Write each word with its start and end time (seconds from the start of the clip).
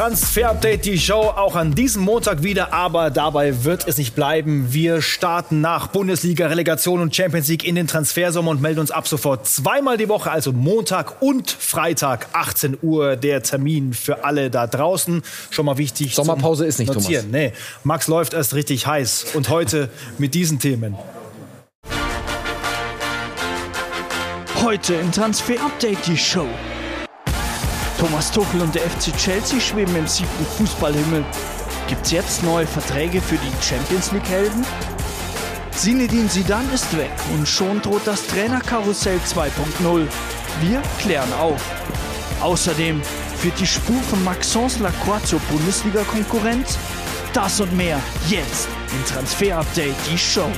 Transfer-Update, 0.00 0.86
die 0.86 0.98
Show 0.98 1.24
auch 1.36 1.54
an 1.54 1.74
diesem 1.74 2.00
Montag 2.00 2.42
wieder, 2.42 2.72
aber 2.72 3.10
dabei 3.10 3.64
wird 3.64 3.86
es 3.86 3.98
nicht 3.98 4.14
bleiben. 4.14 4.72
Wir 4.72 5.02
starten 5.02 5.60
nach 5.60 5.88
Bundesliga, 5.88 6.46
Relegation 6.46 7.02
und 7.02 7.14
Champions 7.14 7.48
League 7.48 7.66
in 7.66 7.74
den 7.74 7.86
Transfersommer 7.86 8.50
und 8.50 8.62
melden 8.62 8.80
uns 8.80 8.90
ab 8.90 9.06
sofort 9.06 9.46
zweimal 9.46 9.98
die 9.98 10.08
Woche, 10.08 10.30
also 10.30 10.52
Montag 10.52 11.20
und 11.20 11.50
Freitag, 11.50 12.28
18 12.32 12.78
Uhr, 12.80 13.16
der 13.16 13.42
Termin 13.42 13.92
für 13.92 14.24
alle 14.24 14.48
da 14.48 14.66
draußen. 14.66 15.22
Schon 15.50 15.66
mal 15.66 15.76
wichtig. 15.76 16.14
Sommerpause 16.14 16.64
ist 16.64 16.78
nicht, 16.78 16.88
notieren. 16.88 17.30
Thomas. 17.30 17.38
Nee, 17.38 17.52
Max 17.84 18.08
läuft 18.08 18.32
erst 18.32 18.54
richtig 18.54 18.86
heiß 18.86 19.26
und 19.34 19.50
heute 19.50 19.90
mit 20.16 20.32
diesen 20.32 20.58
Themen. 20.60 20.96
Heute 24.62 24.94
im 24.94 25.12
Transfer-Update 25.12 26.06
die 26.06 26.16
Show. 26.16 26.48
Thomas 28.00 28.32
Tuchel 28.32 28.62
und 28.62 28.74
der 28.74 28.88
FC 28.88 29.14
Chelsea 29.18 29.60
schweben 29.60 29.94
im 29.94 30.06
siebten 30.06 30.46
Fußballhimmel. 30.56 31.22
Gibt's 31.86 32.10
jetzt 32.10 32.42
neue 32.42 32.66
Verträge 32.66 33.20
für 33.20 33.36
die 33.36 33.62
Champions 33.62 34.10
League-Helden? 34.12 34.64
Zinedine 35.72 36.26
Zidane 36.28 36.72
ist 36.72 36.96
weg 36.96 37.10
und 37.34 37.46
schon 37.46 37.82
droht 37.82 38.06
das 38.06 38.26
Trainerkarussell 38.26 39.18
2.0. 39.18 40.06
Wir 40.62 40.82
klären 40.98 41.30
auf. 41.34 41.62
Außerdem 42.40 43.02
führt 43.36 43.60
die 43.60 43.66
Spur 43.66 44.00
von 44.08 44.24
Maxence 44.24 44.78
Lacroix 44.78 45.22
zur 45.26 45.40
Bundesliga-Konkurrenz? 45.50 46.78
Das 47.34 47.60
und 47.60 47.76
mehr 47.76 48.00
jetzt 48.30 48.68
in 48.92 49.04
Transfer 49.04 49.58
Update, 49.58 49.94
die 50.10 50.16
Show. 50.16 50.50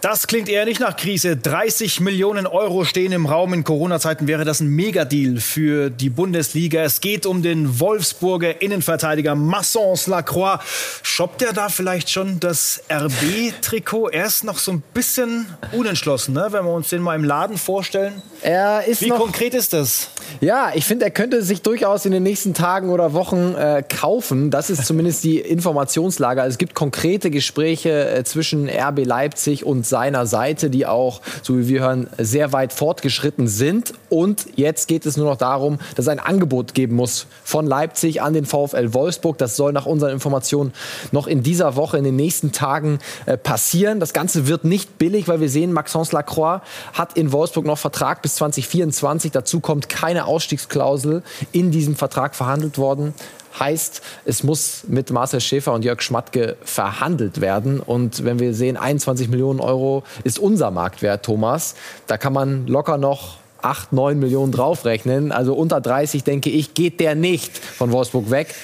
Das 0.00 0.26
klingt 0.26 0.48
eher 0.48 0.64
nicht 0.64 0.80
nach 0.80 0.96
Krise. 0.96 1.36
30 1.36 2.00
Millionen 2.00 2.46
Euro 2.46 2.86
stehen 2.86 3.12
im 3.12 3.26
Raum. 3.26 3.52
In 3.52 3.64
Corona-Zeiten 3.64 4.26
wäre 4.26 4.46
das 4.46 4.60
ein 4.60 4.68
Megadeal 4.68 5.36
für 5.40 5.90
die 5.90 6.08
Bundesliga. 6.08 6.80
Es 6.80 7.02
geht 7.02 7.26
um 7.26 7.42
den 7.42 7.80
Wolfsburger 7.80 8.62
Innenverteidiger 8.62 9.34
Massons 9.34 10.06
Lacroix. 10.06 10.60
Shoppt 11.02 11.42
er 11.42 11.52
da 11.52 11.68
vielleicht 11.68 12.08
schon 12.08 12.40
das 12.40 12.82
RB-Trikot? 12.90 14.08
Er 14.08 14.24
ist 14.24 14.42
noch 14.42 14.56
so 14.56 14.72
ein 14.72 14.82
bisschen 14.94 15.44
unentschlossen, 15.72 16.32
ne? 16.32 16.46
wenn 16.48 16.64
wir 16.64 16.72
uns 16.72 16.88
den 16.88 17.02
mal 17.02 17.14
im 17.14 17.24
Laden 17.24 17.58
vorstellen. 17.58 18.22
Er 18.40 18.86
ist 18.86 19.02
Wie 19.02 19.08
noch, 19.10 19.18
konkret 19.18 19.52
ist 19.52 19.74
das? 19.74 20.08
Ja, 20.40 20.72
ich 20.74 20.86
finde, 20.86 21.04
er 21.04 21.10
könnte 21.10 21.42
sich 21.42 21.60
durchaus 21.60 22.06
in 22.06 22.12
den 22.12 22.22
nächsten 22.22 22.54
Tagen 22.54 22.88
oder 22.88 23.12
Wochen 23.12 23.54
äh, 23.54 23.82
kaufen. 23.86 24.50
Das 24.50 24.70
ist 24.70 24.86
zumindest 24.86 25.24
die 25.24 25.38
Informationslage. 25.38 26.40
Also 26.40 26.54
es 26.54 26.58
gibt 26.58 26.74
konkrete 26.74 27.30
Gespräche 27.30 28.08
äh, 28.08 28.24
zwischen 28.24 28.66
RB 28.66 29.04
Leipzig 29.04 29.66
und 29.66 29.89
seiner 29.90 30.24
Seite, 30.24 30.70
die 30.70 30.86
auch, 30.86 31.20
so 31.42 31.58
wie 31.58 31.68
wir 31.68 31.82
hören, 31.82 32.08
sehr 32.16 32.54
weit 32.54 32.72
fortgeschritten 32.72 33.46
sind. 33.46 33.92
Und 34.08 34.46
jetzt 34.56 34.88
geht 34.88 35.04
es 35.04 35.18
nur 35.18 35.26
noch 35.26 35.36
darum, 35.36 35.78
dass 35.96 36.06
es 36.06 36.08
ein 36.08 36.18
Angebot 36.18 36.72
geben 36.72 36.96
muss 36.96 37.26
von 37.44 37.66
Leipzig 37.66 38.22
an 38.22 38.32
den 38.32 38.46
VfL 38.46 38.94
Wolfsburg. 38.94 39.36
Das 39.36 39.56
soll 39.56 39.72
nach 39.72 39.84
unseren 39.84 40.12
Informationen 40.12 40.72
noch 41.12 41.26
in 41.26 41.42
dieser 41.42 41.76
Woche, 41.76 41.98
in 41.98 42.04
den 42.04 42.16
nächsten 42.16 42.52
Tagen 42.52 43.00
äh, 43.26 43.36
passieren. 43.36 44.00
Das 44.00 44.14
Ganze 44.14 44.46
wird 44.46 44.64
nicht 44.64 44.96
billig, 44.96 45.28
weil 45.28 45.40
wir 45.40 45.50
sehen, 45.50 45.72
Maxence 45.72 46.12
Lacroix 46.12 46.62
hat 46.94 47.18
in 47.18 47.32
Wolfsburg 47.32 47.66
noch 47.66 47.78
Vertrag 47.78 48.22
bis 48.22 48.36
2024. 48.36 49.32
Dazu 49.32 49.60
kommt 49.60 49.88
keine 49.90 50.26
Ausstiegsklausel 50.26 51.22
in 51.52 51.70
diesem 51.70 51.96
Vertrag 51.96 52.34
verhandelt 52.34 52.78
worden. 52.78 53.14
Heißt, 53.58 54.02
es 54.24 54.42
muss 54.42 54.84
mit 54.86 55.10
Marcel 55.10 55.40
Schäfer 55.40 55.72
und 55.72 55.84
Jörg 55.84 56.02
Schmatke 56.02 56.56
verhandelt 56.62 57.40
werden. 57.40 57.80
Und 57.80 58.24
wenn 58.24 58.38
wir 58.38 58.54
sehen, 58.54 58.76
21 58.76 59.28
Millionen 59.28 59.60
Euro 59.60 60.04
ist 60.24 60.38
unser 60.38 60.70
Marktwert, 60.70 61.24
Thomas, 61.24 61.74
da 62.06 62.16
kann 62.16 62.32
man 62.32 62.66
locker 62.66 62.96
noch 62.96 63.38
8, 63.62 63.92
9 63.92 64.18
Millionen 64.18 64.52
draufrechnen. 64.52 65.32
Also 65.32 65.54
unter 65.54 65.80
30, 65.80 66.24
denke 66.24 66.50
ich, 66.50 66.74
geht 66.74 67.00
der 67.00 67.14
nicht 67.14 67.58
von 67.58 67.92
Wolfsburg 67.92 68.30
weg. 68.30 68.54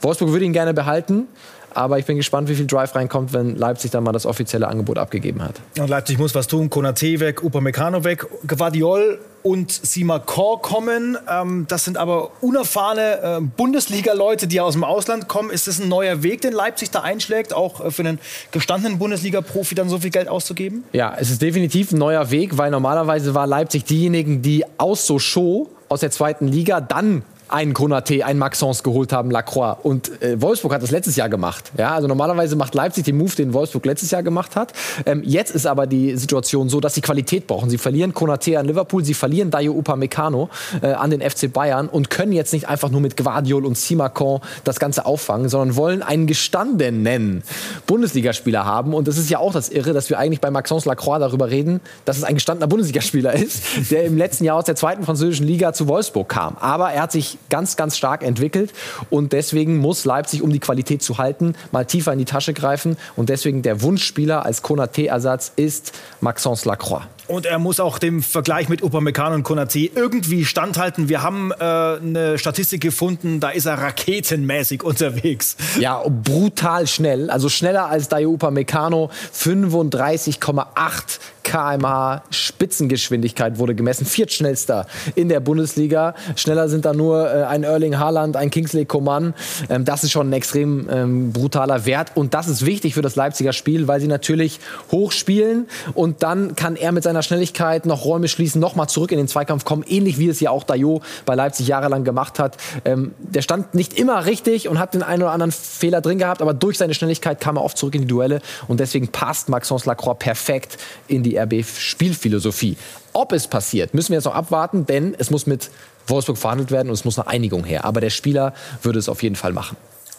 Wolfsburg 0.00 0.30
würde 0.30 0.44
ihn 0.44 0.52
gerne 0.52 0.74
behalten. 0.74 1.28
Aber 1.74 1.98
ich 1.98 2.06
bin 2.06 2.16
gespannt, 2.16 2.48
wie 2.48 2.54
viel 2.54 2.66
Drive 2.66 2.94
reinkommt, 2.94 3.32
wenn 3.32 3.54
Leipzig 3.54 3.90
dann 3.90 4.02
mal 4.02 4.12
das 4.12 4.26
offizielle 4.26 4.66
Angebot 4.66 4.98
abgegeben 4.98 5.42
hat. 5.42 5.56
Und 5.78 5.88
Leipzig 5.88 6.18
muss 6.18 6.34
was 6.34 6.46
tun. 6.46 6.70
Konate 6.70 7.20
weg, 7.20 7.44
Upamecano 7.44 8.04
weg, 8.04 8.26
Guardiol 8.46 9.20
und 9.42 9.70
Sima 9.70 10.18
Kor 10.18 10.62
kommen. 10.62 11.16
Ähm, 11.30 11.66
das 11.68 11.84
sind 11.84 11.96
aber 11.96 12.30
unerfahrene 12.40 13.22
äh, 13.22 13.40
Bundesliga-Leute, 13.40 14.46
die 14.46 14.60
aus 14.60 14.74
dem 14.74 14.84
Ausland 14.84 15.28
kommen. 15.28 15.50
Ist 15.50 15.66
das 15.66 15.78
ein 15.78 15.88
neuer 15.88 16.22
Weg, 16.22 16.40
den 16.40 16.52
Leipzig 16.52 16.90
da 16.90 17.00
einschlägt, 17.00 17.52
auch 17.52 17.84
äh, 17.84 17.90
für 17.90 18.02
einen 18.02 18.18
gestandenen 18.50 18.98
Bundesliga-Profi 18.98 19.74
dann 19.74 19.88
so 19.88 19.98
viel 19.98 20.10
Geld 20.10 20.28
auszugeben? 20.28 20.84
Ja, 20.92 21.14
es 21.18 21.30
ist 21.30 21.42
definitiv 21.42 21.92
ein 21.92 21.98
neuer 21.98 22.30
Weg, 22.30 22.58
weil 22.58 22.70
normalerweise 22.70 23.34
war 23.34 23.46
Leipzig 23.46 23.84
diejenigen, 23.84 24.42
die 24.42 24.64
aus 24.78 25.06
so 25.06 25.18
Show 25.18 25.68
aus 25.88 26.00
der 26.00 26.10
zweiten 26.10 26.48
Liga 26.48 26.80
dann 26.80 27.22
einen 27.48 27.74
Konate, 27.74 28.24
einen 28.24 28.38
Maxence 28.38 28.82
geholt 28.82 29.12
haben, 29.12 29.30
Lacroix. 29.30 29.76
Und 29.82 30.22
äh, 30.22 30.40
Wolfsburg 30.40 30.72
hat 30.72 30.82
das 30.82 30.90
letztes 30.90 31.16
Jahr 31.16 31.28
gemacht. 31.28 31.72
Ja, 31.76 31.94
also 31.94 32.08
normalerweise 32.08 32.56
macht 32.56 32.74
Leipzig 32.74 33.04
den 33.04 33.16
Move, 33.16 33.34
den 33.34 33.52
Wolfsburg 33.54 33.86
letztes 33.86 34.10
Jahr 34.10 34.22
gemacht 34.22 34.56
hat. 34.56 34.72
Ähm, 35.06 35.22
jetzt 35.24 35.54
ist 35.54 35.66
aber 35.66 35.86
die 35.86 36.16
Situation 36.16 36.68
so, 36.68 36.80
dass 36.80 36.94
sie 36.94 37.00
Qualität 37.00 37.46
brauchen. 37.46 37.70
Sie 37.70 37.78
verlieren 37.78 38.14
Konate 38.14 38.58
an 38.58 38.66
Liverpool, 38.66 39.04
sie 39.04 39.14
verlieren 39.14 39.50
Dayo 39.50 39.72
Upamecano 39.72 40.48
äh, 40.82 40.88
an 40.88 41.10
den 41.10 41.20
FC 41.20 41.52
Bayern 41.52 41.88
und 41.88 42.10
können 42.10 42.32
jetzt 42.32 42.52
nicht 42.52 42.68
einfach 42.68 42.90
nur 42.90 43.00
mit 43.00 43.16
Guardiol 43.16 43.64
und 43.64 43.78
Simacon 43.78 44.40
das 44.64 44.78
Ganze 44.78 45.06
auffangen, 45.06 45.48
sondern 45.48 45.76
wollen 45.76 46.02
einen 46.02 46.26
gestandenen 46.26 47.42
Bundesligaspieler 47.86 48.64
haben. 48.64 48.94
Und 48.94 49.08
das 49.08 49.18
ist 49.18 49.30
ja 49.30 49.38
auch 49.38 49.52
das 49.52 49.68
Irre, 49.68 49.92
dass 49.92 50.10
wir 50.10 50.18
eigentlich 50.18 50.40
bei 50.40 50.50
Maxence 50.50 50.84
Lacroix 50.84 51.18
darüber 51.18 51.50
reden, 51.50 51.80
dass 52.04 52.18
es 52.18 52.24
ein 52.24 52.34
gestandener 52.34 52.66
Bundesligaspieler 52.66 53.32
ist, 53.34 53.90
der 53.90 54.04
im 54.04 54.16
letzten 54.16 54.44
Jahr 54.44 54.56
aus 54.56 54.64
der 54.64 54.76
zweiten 54.76 55.04
französischen 55.04 55.46
Liga 55.46 55.72
zu 55.72 55.88
Wolfsburg 55.88 56.28
kam. 56.28 56.56
Aber 56.58 56.92
er 56.92 57.02
hat 57.02 57.12
sich 57.12 57.37
ganz, 57.50 57.76
ganz 57.76 57.96
stark 57.96 58.22
entwickelt. 58.22 58.72
Und 59.10 59.32
deswegen 59.32 59.78
muss 59.78 60.04
Leipzig, 60.04 60.42
um 60.42 60.52
die 60.52 60.60
Qualität 60.60 61.02
zu 61.02 61.18
halten, 61.18 61.54
mal 61.72 61.84
tiefer 61.84 62.12
in 62.12 62.18
die 62.18 62.24
Tasche 62.24 62.54
greifen. 62.54 62.96
Und 63.16 63.28
deswegen 63.28 63.62
der 63.62 63.82
Wunschspieler 63.82 64.44
als 64.44 64.62
Konaté-Ersatz 64.62 65.52
ist 65.56 65.92
Maxence 66.20 66.64
Lacroix. 66.64 67.02
Und 67.28 67.44
er 67.44 67.58
muss 67.58 67.78
auch 67.78 67.98
dem 67.98 68.22
Vergleich 68.22 68.70
mit 68.70 68.82
Upamecano 68.82 69.34
und 69.34 69.42
Konate 69.42 69.80
irgendwie 69.80 70.46
standhalten. 70.46 71.10
Wir 71.10 71.22
haben 71.22 71.52
äh, 71.52 71.54
eine 71.62 72.38
Statistik 72.38 72.80
gefunden, 72.80 73.38
da 73.38 73.50
ist 73.50 73.66
er 73.66 73.74
raketenmäßig 73.74 74.82
unterwegs. 74.82 75.56
Ja, 75.78 76.02
brutal 76.08 76.86
schnell. 76.86 77.28
Also 77.28 77.50
schneller 77.50 77.90
als 77.90 78.08
Dayo 78.08 78.30
Upamecano. 78.30 79.10
35,8 79.34 81.18
km/h 81.48 82.22
Spitzengeschwindigkeit 82.30 83.58
wurde 83.58 83.74
gemessen. 83.74 84.04
Viertschnellster 84.04 84.86
in 85.14 85.30
der 85.30 85.40
Bundesliga. 85.40 86.14
Schneller 86.36 86.68
sind 86.68 86.84
da 86.84 86.92
nur 86.92 87.30
äh, 87.30 87.44
ein 87.44 87.64
Erling 87.64 87.98
Haaland, 87.98 88.36
ein 88.36 88.50
Kingsley 88.50 88.84
Coman. 88.84 89.34
Ähm, 89.70 89.86
das 89.86 90.04
ist 90.04 90.10
schon 90.10 90.28
ein 90.28 90.32
extrem 90.34 90.88
ähm, 90.90 91.32
brutaler 91.32 91.86
Wert. 91.86 92.12
Und 92.14 92.34
das 92.34 92.48
ist 92.48 92.66
wichtig 92.66 92.94
für 92.94 93.02
das 93.02 93.16
Leipziger 93.16 93.54
Spiel, 93.54 93.88
weil 93.88 94.00
sie 94.00 94.08
natürlich 94.08 94.60
hoch 94.92 95.10
spielen. 95.12 95.68
Und 95.94 96.22
dann 96.22 96.54
kann 96.54 96.76
er 96.76 96.92
mit 96.92 97.02
seiner 97.02 97.22
Schnelligkeit 97.22 97.86
noch 97.86 98.04
Räume 98.04 98.28
schließen, 98.28 98.60
noch 98.60 98.76
mal 98.76 98.88
zurück 98.88 99.10
in 99.12 99.18
den 99.18 99.28
Zweikampf 99.28 99.64
kommen, 99.64 99.84
ähnlich 99.88 100.18
wie 100.18 100.28
es 100.28 100.40
ja 100.40 100.50
auch 100.50 100.64
Dayo 100.64 101.00
bei 101.24 101.34
Leipzig 101.34 101.66
jahrelang 101.66 102.04
gemacht 102.04 102.38
hat. 102.38 102.58
Ähm, 102.84 103.12
der 103.18 103.40
stand 103.40 103.74
nicht 103.74 103.98
immer 103.98 104.26
richtig 104.26 104.68
und 104.68 104.78
hat 104.78 104.92
den 104.92 105.02
einen 105.02 105.22
oder 105.22 105.32
anderen 105.32 105.52
Fehler 105.52 106.02
drin 106.02 106.18
gehabt, 106.18 106.42
aber 106.42 106.52
durch 106.52 106.76
seine 106.76 106.92
Schnelligkeit 106.92 107.40
kam 107.40 107.56
er 107.56 107.64
oft 107.64 107.78
zurück 107.78 107.94
in 107.94 108.02
die 108.02 108.08
Duelle 108.08 108.40
und 108.66 108.80
deswegen 108.80 109.08
passt 109.08 109.48
Maxence 109.48 109.86
Lacroix 109.86 110.18
perfekt 110.18 110.76
in 111.06 111.22
die 111.22 111.37
RB-Spielphilosophie. 111.44 112.76
Ob 113.12 113.32
es 113.32 113.48
passiert, 113.48 113.94
müssen 113.94 114.10
wir 114.10 114.16
jetzt 114.16 114.24
noch 114.24 114.34
abwarten, 114.34 114.86
denn 114.86 115.14
es 115.18 115.30
muss 115.30 115.46
mit 115.46 115.70
Wolfsburg 116.06 116.38
verhandelt 116.38 116.70
werden 116.70 116.88
und 116.88 116.94
es 116.94 117.04
muss 117.04 117.18
eine 117.18 117.28
Einigung 117.28 117.64
her. 117.64 117.84
Aber 117.84 118.00
der 118.00 118.10
Spieler 118.10 118.54
würde 118.82 118.98
es 118.98 119.08
auf 119.08 119.22
jeden 119.22 119.36
Fall 119.36 119.52
machen. 119.52 119.76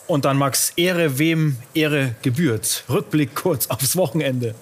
Und 0.07 0.25
dann 0.25 0.37
Max, 0.37 0.73
Ehre 0.75 1.19
wem 1.19 1.57
Ehre 1.73 2.15
gebührt. 2.23 2.83
Rückblick 2.89 3.35
kurz 3.35 3.67
aufs 3.67 3.95
Wochenende. 3.95 4.55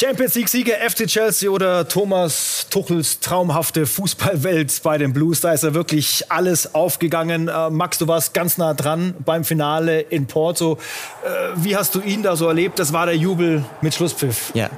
Champions 0.00 0.34
League-Sieger 0.34 0.76
FC 0.88 1.06
Chelsea 1.06 1.50
oder 1.50 1.86
Thomas 1.86 2.66
Tuchels 2.70 3.20
traumhafte 3.20 3.84
Fußballwelt 3.84 4.80
bei 4.82 4.96
den 4.96 5.12
Blues. 5.12 5.42
Da 5.42 5.52
ist 5.52 5.62
ja 5.62 5.74
wirklich 5.74 6.24
alles 6.30 6.74
aufgegangen. 6.74 7.48
Äh, 7.48 7.68
Max, 7.68 7.98
du 7.98 8.08
warst 8.08 8.32
ganz 8.32 8.56
nah 8.56 8.72
dran 8.72 9.14
beim 9.26 9.44
Finale 9.44 10.00
in 10.00 10.26
Porto. 10.26 10.78
Äh, 11.22 11.28
wie 11.56 11.76
hast 11.76 11.94
du 11.94 12.00
ihn 12.00 12.22
da 12.22 12.34
so 12.34 12.48
erlebt? 12.48 12.78
Das 12.78 12.94
war 12.94 13.04
der 13.04 13.16
Jubel 13.16 13.62
mit 13.82 13.92
Schlusspfiff. 13.92 14.52
Ja, 14.54 14.70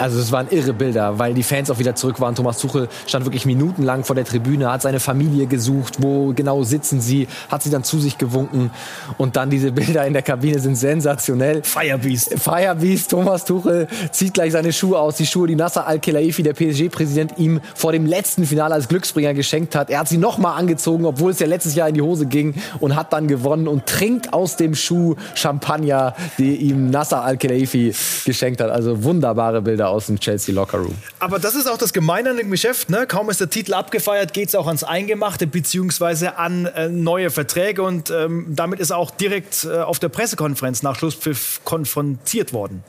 Also 0.00 0.18
es 0.18 0.32
waren 0.32 0.46
irre 0.50 0.72
Bilder, 0.72 1.18
weil 1.18 1.34
die 1.34 1.42
Fans 1.42 1.70
auch 1.70 1.78
wieder 1.78 1.94
zurück 1.94 2.20
waren. 2.20 2.34
Thomas 2.34 2.56
Tuchel 2.56 2.88
stand 3.06 3.26
wirklich 3.26 3.44
minutenlang 3.44 4.02
vor 4.02 4.16
der 4.16 4.24
Tribüne, 4.24 4.72
hat 4.72 4.80
seine 4.80 4.98
Familie 4.98 5.46
gesucht, 5.46 5.96
wo 5.98 6.32
genau 6.32 6.64
sitzen 6.64 7.02
sie, 7.02 7.28
hat 7.50 7.62
sie 7.62 7.68
dann 7.68 7.84
zu 7.84 8.00
sich 8.00 8.16
gewunken 8.16 8.70
und 9.18 9.36
dann 9.36 9.50
diese 9.50 9.72
Bilder 9.72 10.06
in 10.06 10.14
der 10.14 10.22
Kabine 10.22 10.58
sind 10.58 10.76
sensationell. 10.76 11.62
Firebeast. 11.62 12.38
Firebeast, 12.38 13.10
Thomas 13.10 13.44
Tuchel 13.44 13.88
zieht 14.10 14.32
gleich 14.32 14.52
seine 14.52 14.72
Schuhe 14.72 14.98
aus, 14.98 15.16
die 15.16 15.26
Schuhe, 15.26 15.46
die 15.46 15.54
Nasser 15.54 15.86
Al-Khelaifi, 15.86 16.42
der 16.42 16.54
PSG-Präsident, 16.54 17.34
ihm 17.36 17.60
vor 17.74 17.92
dem 17.92 18.06
letzten 18.06 18.46
Finale 18.46 18.72
als 18.72 18.88
Glücksbringer 18.88 19.34
geschenkt 19.34 19.74
hat. 19.74 19.90
Er 19.90 20.00
hat 20.00 20.08
sie 20.08 20.16
nochmal 20.16 20.58
angezogen, 20.58 21.04
obwohl 21.04 21.32
es 21.32 21.40
ja 21.40 21.46
letztes 21.46 21.74
Jahr 21.74 21.88
in 21.90 21.94
die 21.94 22.02
Hose 22.02 22.24
ging 22.24 22.54
und 22.78 22.96
hat 22.96 23.12
dann 23.12 23.28
gewonnen 23.28 23.68
und 23.68 23.84
trinkt 23.84 24.32
aus 24.32 24.56
dem 24.56 24.74
Schuh 24.74 25.16
Champagner, 25.34 26.14
die 26.38 26.56
ihm 26.56 26.88
Nasser 26.88 27.22
Al-Khelaifi 27.22 27.94
geschenkt 28.24 28.62
hat. 28.62 28.70
Also 28.70 29.04
wunderbare 29.04 29.60
Bilder 29.60 29.89
aus 29.90 30.06
dem 30.06 30.18
Chelsea 30.18 30.54
Locker 30.54 30.78
Room. 30.78 30.94
Aber 31.18 31.38
das 31.38 31.54
ist 31.54 31.68
auch 31.68 31.78
das 31.78 31.92
Gemeine 31.92 32.30
an 32.30 32.36
dem 32.36 32.50
Geschäft. 32.50 32.90
Ne? 32.90 33.06
Kaum 33.06 33.30
ist 33.30 33.40
der 33.40 33.50
Titel 33.50 33.74
abgefeiert, 33.74 34.32
geht 34.32 34.48
es 34.48 34.54
auch 34.54 34.66
ans 34.66 34.84
Eingemachte 34.84 35.46
beziehungsweise 35.46 36.38
an 36.38 36.66
äh, 36.66 36.88
neue 36.88 37.30
Verträge. 37.30 37.82
Und 37.82 38.10
ähm, 38.10 38.46
damit 38.50 38.80
ist 38.80 38.90
er 38.90 38.98
auch 38.98 39.10
direkt 39.10 39.64
äh, 39.64 39.78
auf 39.78 39.98
der 39.98 40.08
Pressekonferenz 40.08 40.82
nach 40.82 40.96
Schlusspfiff 40.96 41.60
konfrontiert 41.64 42.52
worden. 42.52 42.82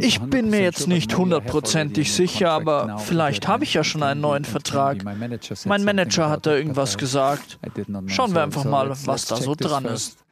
Ich 0.00 0.20
bin 0.20 0.50
mir 0.50 0.60
jetzt 0.60 0.88
nicht 0.88 1.16
hundertprozentig 1.16 2.12
sicher, 2.12 2.50
aber 2.50 2.98
vielleicht 2.98 3.46
habe 3.46 3.62
ich 3.62 3.74
ja 3.74 3.84
schon 3.84 4.02
einen 4.02 4.20
neuen 4.20 4.44
Vertrag. 4.44 5.04
Mein 5.04 5.84
Manager 5.84 6.30
hat 6.30 6.46
da 6.46 6.54
irgendwas 6.56 6.98
gesagt. 6.98 7.58
Schauen 8.06 8.34
wir 8.34 8.42
einfach 8.42 8.64
mal, 8.64 8.90
was 9.04 9.26
da 9.26 9.36
so 9.36 9.54
dran 9.54 9.84
ist. 9.84 10.23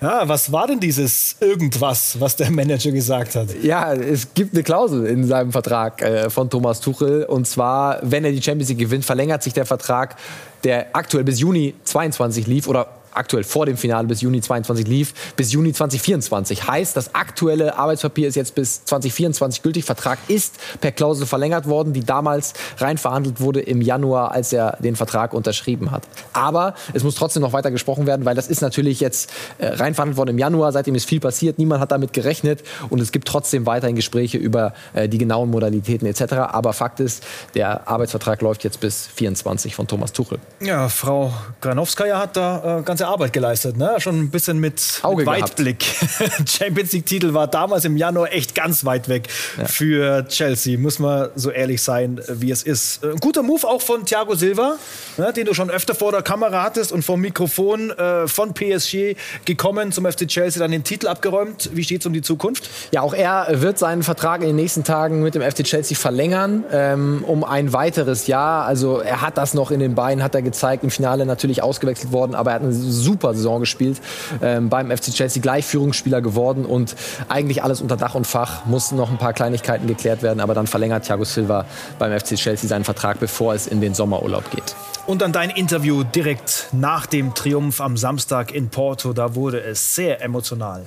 Ja, 0.00 0.28
was 0.28 0.52
war 0.52 0.66
denn 0.68 0.78
dieses 0.78 1.36
irgendwas, 1.40 2.20
was 2.20 2.36
der 2.36 2.50
Manager 2.50 2.92
gesagt 2.92 3.34
hat? 3.34 3.48
Ja, 3.62 3.92
es 3.94 4.32
gibt 4.32 4.54
eine 4.54 4.62
Klausel 4.62 5.06
in 5.06 5.26
seinem 5.26 5.50
Vertrag 5.50 6.00
äh, 6.02 6.30
von 6.30 6.48
Thomas 6.48 6.80
Tuchel. 6.80 7.24
Und 7.24 7.46
zwar, 7.48 7.98
wenn 8.02 8.24
er 8.24 8.30
die 8.30 8.40
Champions 8.40 8.68
League 8.68 8.78
gewinnt, 8.78 9.04
verlängert 9.04 9.42
sich 9.42 9.54
der 9.54 9.66
Vertrag, 9.66 10.16
der 10.62 10.88
aktuell 10.92 11.24
bis 11.24 11.40
Juni 11.40 11.74
22 11.84 12.46
lief 12.46 12.68
oder 12.68 12.97
aktuell 13.12 13.44
vor 13.44 13.66
dem 13.66 13.76
Finale 13.76 14.06
bis 14.06 14.20
Juni 14.20 14.40
22 14.40 14.86
lief, 14.86 15.14
bis 15.36 15.52
Juni 15.52 15.72
2024. 15.72 16.66
Heißt, 16.66 16.96
das 16.96 17.14
aktuelle 17.14 17.76
Arbeitspapier 17.76 18.28
ist 18.28 18.34
jetzt 18.34 18.54
bis 18.54 18.84
2024 18.84 19.62
gültig. 19.62 19.84
Vertrag 19.84 20.18
ist 20.28 20.56
per 20.80 20.92
Klausel 20.92 21.26
verlängert 21.26 21.66
worden, 21.66 21.92
die 21.92 22.04
damals 22.04 22.54
rein 22.78 22.98
verhandelt 22.98 23.40
wurde 23.40 23.60
im 23.60 23.80
Januar, 23.80 24.32
als 24.32 24.52
er 24.52 24.76
den 24.80 24.96
Vertrag 24.96 25.32
unterschrieben 25.32 25.90
hat. 25.90 26.02
Aber 26.32 26.74
es 26.92 27.04
muss 27.04 27.14
trotzdem 27.14 27.42
noch 27.42 27.52
weiter 27.52 27.70
gesprochen 27.70 28.06
werden, 28.06 28.24
weil 28.24 28.34
das 28.34 28.48
ist 28.48 28.60
natürlich 28.60 29.00
jetzt 29.00 29.30
äh, 29.58 29.66
rein 29.68 29.94
verhandelt 29.94 30.16
worden 30.16 30.30
im 30.30 30.38
Januar. 30.38 30.72
Seitdem 30.72 30.94
ist 30.94 31.08
viel 31.08 31.20
passiert. 31.20 31.58
Niemand 31.58 31.80
hat 31.80 31.92
damit 31.92 32.12
gerechnet 32.12 32.62
und 32.90 33.00
es 33.00 33.12
gibt 33.12 33.28
trotzdem 33.28 33.66
weiterhin 33.66 33.96
Gespräche 33.96 34.38
über 34.38 34.72
äh, 34.94 35.08
die 35.08 35.18
genauen 35.18 35.50
Modalitäten 35.50 36.06
etc. 36.06 36.34
Aber 36.34 36.72
Fakt 36.72 37.00
ist, 37.00 37.24
der 37.54 37.88
Arbeitsvertrag 37.88 38.40
läuft 38.42 38.64
jetzt 38.64 38.80
bis 38.80 39.06
24 39.06 39.74
von 39.74 39.86
Thomas 39.86 40.12
Tuchel. 40.12 40.38
Ja, 40.60 40.88
Frau 40.88 41.32
Granowskaja 41.60 42.18
hat 42.18 42.36
da 42.36 42.78
äh, 42.78 42.82
ganze 42.98 43.06
Arbeit 43.12 43.32
geleistet, 43.32 43.76
ne? 43.76 43.94
Schon 43.98 44.18
ein 44.18 44.30
bisschen 44.30 44.58
mit, 44.58 44.82
Auge 45.02 45.18
mit 45.18 45.26
Weitblick. 45.26 45.84
Champions 46.48 46.92
League-Titel 46.92 47.32
war 47.32 47.46
damals 47.46 47.84
im 47.84 47.96
Januar 47.96 48.32
echt 48.32 48.56
ganz 48.56 48.84
weit 48.84 49.08
weg 49.08 49.28
Ja. 49.56 49.66
für 49.66 50.26
Chelsea, 50.26 50.76
muss 50.78 50.98
man 50.98 51.28
so 51.36 51.50
ehrlich 51.50 51.80
sein, 51.80 52.20
wie 52.28 52.50
es 52.50 52.64
ist. 52.64 53.04
Ein 53.04 53.16
guter 53.18 53.44
Move 53.44 53.64
auch 53.68 53.80
von 53.82 54.04
Thiago 54.04 54.34
Silva, 54.34 54.74
ne? 55.16 55.32
den 55.32 55.46
du 55.46 55.54
schon 55.54 55.70
öfter 55.70 55.94
vor 55.94 56.10
der 56.10 56.22
Kamera 56.22 56.64
hattest 56.64 56.90
und 56.90 57.04
vom 57.04 57.20
Mikrofon 57.20 57.90
äh, 57.90 58.26
von 58.26 58.52
PSG 58.52 59.14
gekommen 59.44 59.92
zum 59.92 60.04
FC 60.04 60.26
Chelsea, 60.26 60.60
dann 60.60 60.72
den 60.72 60.82
Titel 60.82 61.06
abgeräumt. 61.06 61.70
Wie 61.74 61.84
steht 61.84 62.00
es 62.00 62.06
um 62.06 62.12
die 62.12 62.22
Zukunft? 62.22 62.68
Ja, 62.90 63.02
auch 63.02 63.14
er 63.14 63.46
wird 63.62 63.78
seinen 63.78 64.02
Vertrag 64.02 64.40
in 64.40 64.48
den 64.48 64.56
nächsten 64.56 64.82
Tagen 64.82 65.22
mit 65.22 65.36
dem 65.36 65.42
FC 65.42 65.62
Chelsea 65.62 65.96
verlängern 65.96 66.64
ähm, 66.72 67.22
um 67.24 67.44
ein 67.44 67.72
weiteres 67.72 68.26
Jahr. 68.26 68.64
Also 68.66 68.98
er 68.98 69.20
hat 69.20 69.38
das 69.38 69.54
noch 69.54 69.70
in 69.70 69.78
den 69.78 69.94
Beinen, 69.94 70.24
hat 70.24 70.34
er 70.34 70.42
gezeigt. 70.42 70.82
Im 70.82 70.90
Finale 70.90 71.26
natürlich 71.26 71.62
ausgewechselt 71.62 72.10
worden, 72.10 72.34
aber 72.34 72.50
er 72.50 72.54
hat 72.56 72.62
eine 72.62 72.72
super 72.90 73.34
Saison 73.34 73.60
gespielt 73.60 74.00
ähm, 74.42 74.68
beim 74.68 74.90
FC 74.90 75.12
Chelsea, 75.12 75.40
gleich 75.42 75.64
Führungsspieler 75.64 76.20
geworden 76.20 76.64
und 76.64 76.96
eigentlich 77.28 77.62
alles 77.62 77.80
unter 77.80 77.96
Dach 77.96 78.14
und 78.14 78.26
Fach. 78.26 78.66
Mussten 78.66 78.96
noch 78.96 79.10
ein 79.10 79.18
paar 79.18 79.32
Kleinigkeiten 79.32 79.86
geklärt 79.86 80.22
werden, 80.22 80.40
aber 80.40 80.54
dann 80.54 80.66
verlängert 80.66 81.04
Thiago 81.04 81.24
Silva 81.24 81.66
beim 81.98 82.18
FC 82.18 82.36
Chelsea 82.36 82.68
seinen 82.68 82.84
Vertrag, 82.84 83.20
bevor 83.20 83.54
es 83.54 83.66
in 83.66 83.80
den 83.80 83.94
Sommerurlaub 83.94 84.50
geht. 84.50 84.74
Und 85.06 85.22
dann 85.22 85.32
dein 85.32 85.50
Interview 85.50 86.02
direkt 86.04 86.68
nach 86.72 87.06
dem 87.06 87.34
Triumph 87.34 87.80
am 87.80 87.96
Samstag 87.96 88.52
in 88.52 88.68
Porto. 88.68 89.12
Da 89.12 89.34
wurde 89.34 89.60
es 89.60 89.94
sehr 89.94 90.22
emotional. 90.22 90.84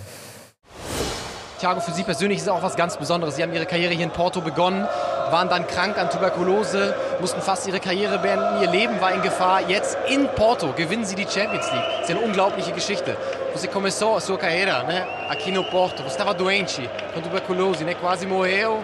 Thiago, 1.62 1.80
für 1.80 1.92
Sie 1.92 2.03
persönlich 2.03 2.38
ist 2.38 2.44
es 2.44 2.50
auch 2.50 2.63
was 2.63 2.75
ganz 2.75 2.98
Besonderes. 2.98 3.36
Sie 3.36 3.44
haben 3.44 3.53
Ihre 3.53 3.68
Karriere 3.68 3.94
hier 3.94 4.06
in 4.06 4.12
Porto 4.12 4.42
begonnen, 4.42 4.88
waren 5.30 5.48
dann 5.48 5.68
krank 5.68 5.95
an 6.00 6.09
Tuberkulose, 6.09 6.95
mussten 7.21 7.41
fast 7.41 7.68
Ihre 7.68 7.79
Karriere 7.79 8.18
beenden, 8.18 8.62
Ihr 8.62 8.69
Leben 8.69 9.00
war 9.00 9.13
in 9.13 9.21
Gefahr. 9.21 9.62
Jetzt 9.69 9.97
in 10.09 10.27
Porto 10.29 10.73
gewinnen 10.73 11.06
Sie 11.06 11.15
die 11.15 11.27
Champions 11.27 11.71
League. 11.71 11.85
Das 12.00 12.09
ist 12.09 12.15
eine 12.15 12.19
unglaubliche 12.19 12.71
Geschichte. 12.73 13.15
Você 13.53 13.68
começou 13.68 14.18
a 14.18 14.21
sua 14.21 14.38
carreira 14.38 14.83
né, 14.83 15.06
aqui 15.29 15.51
no 15.51 15.63
Porto, 15.63 16.01
você 16.03 16.09
estava 16.09 16.33
doente 16.33 16.89
com 17.13 17.21
tuberculose, 17.21 17.83
né, 17.83 17.94
quase 17.94 18.25
morreu, 18.25 18.83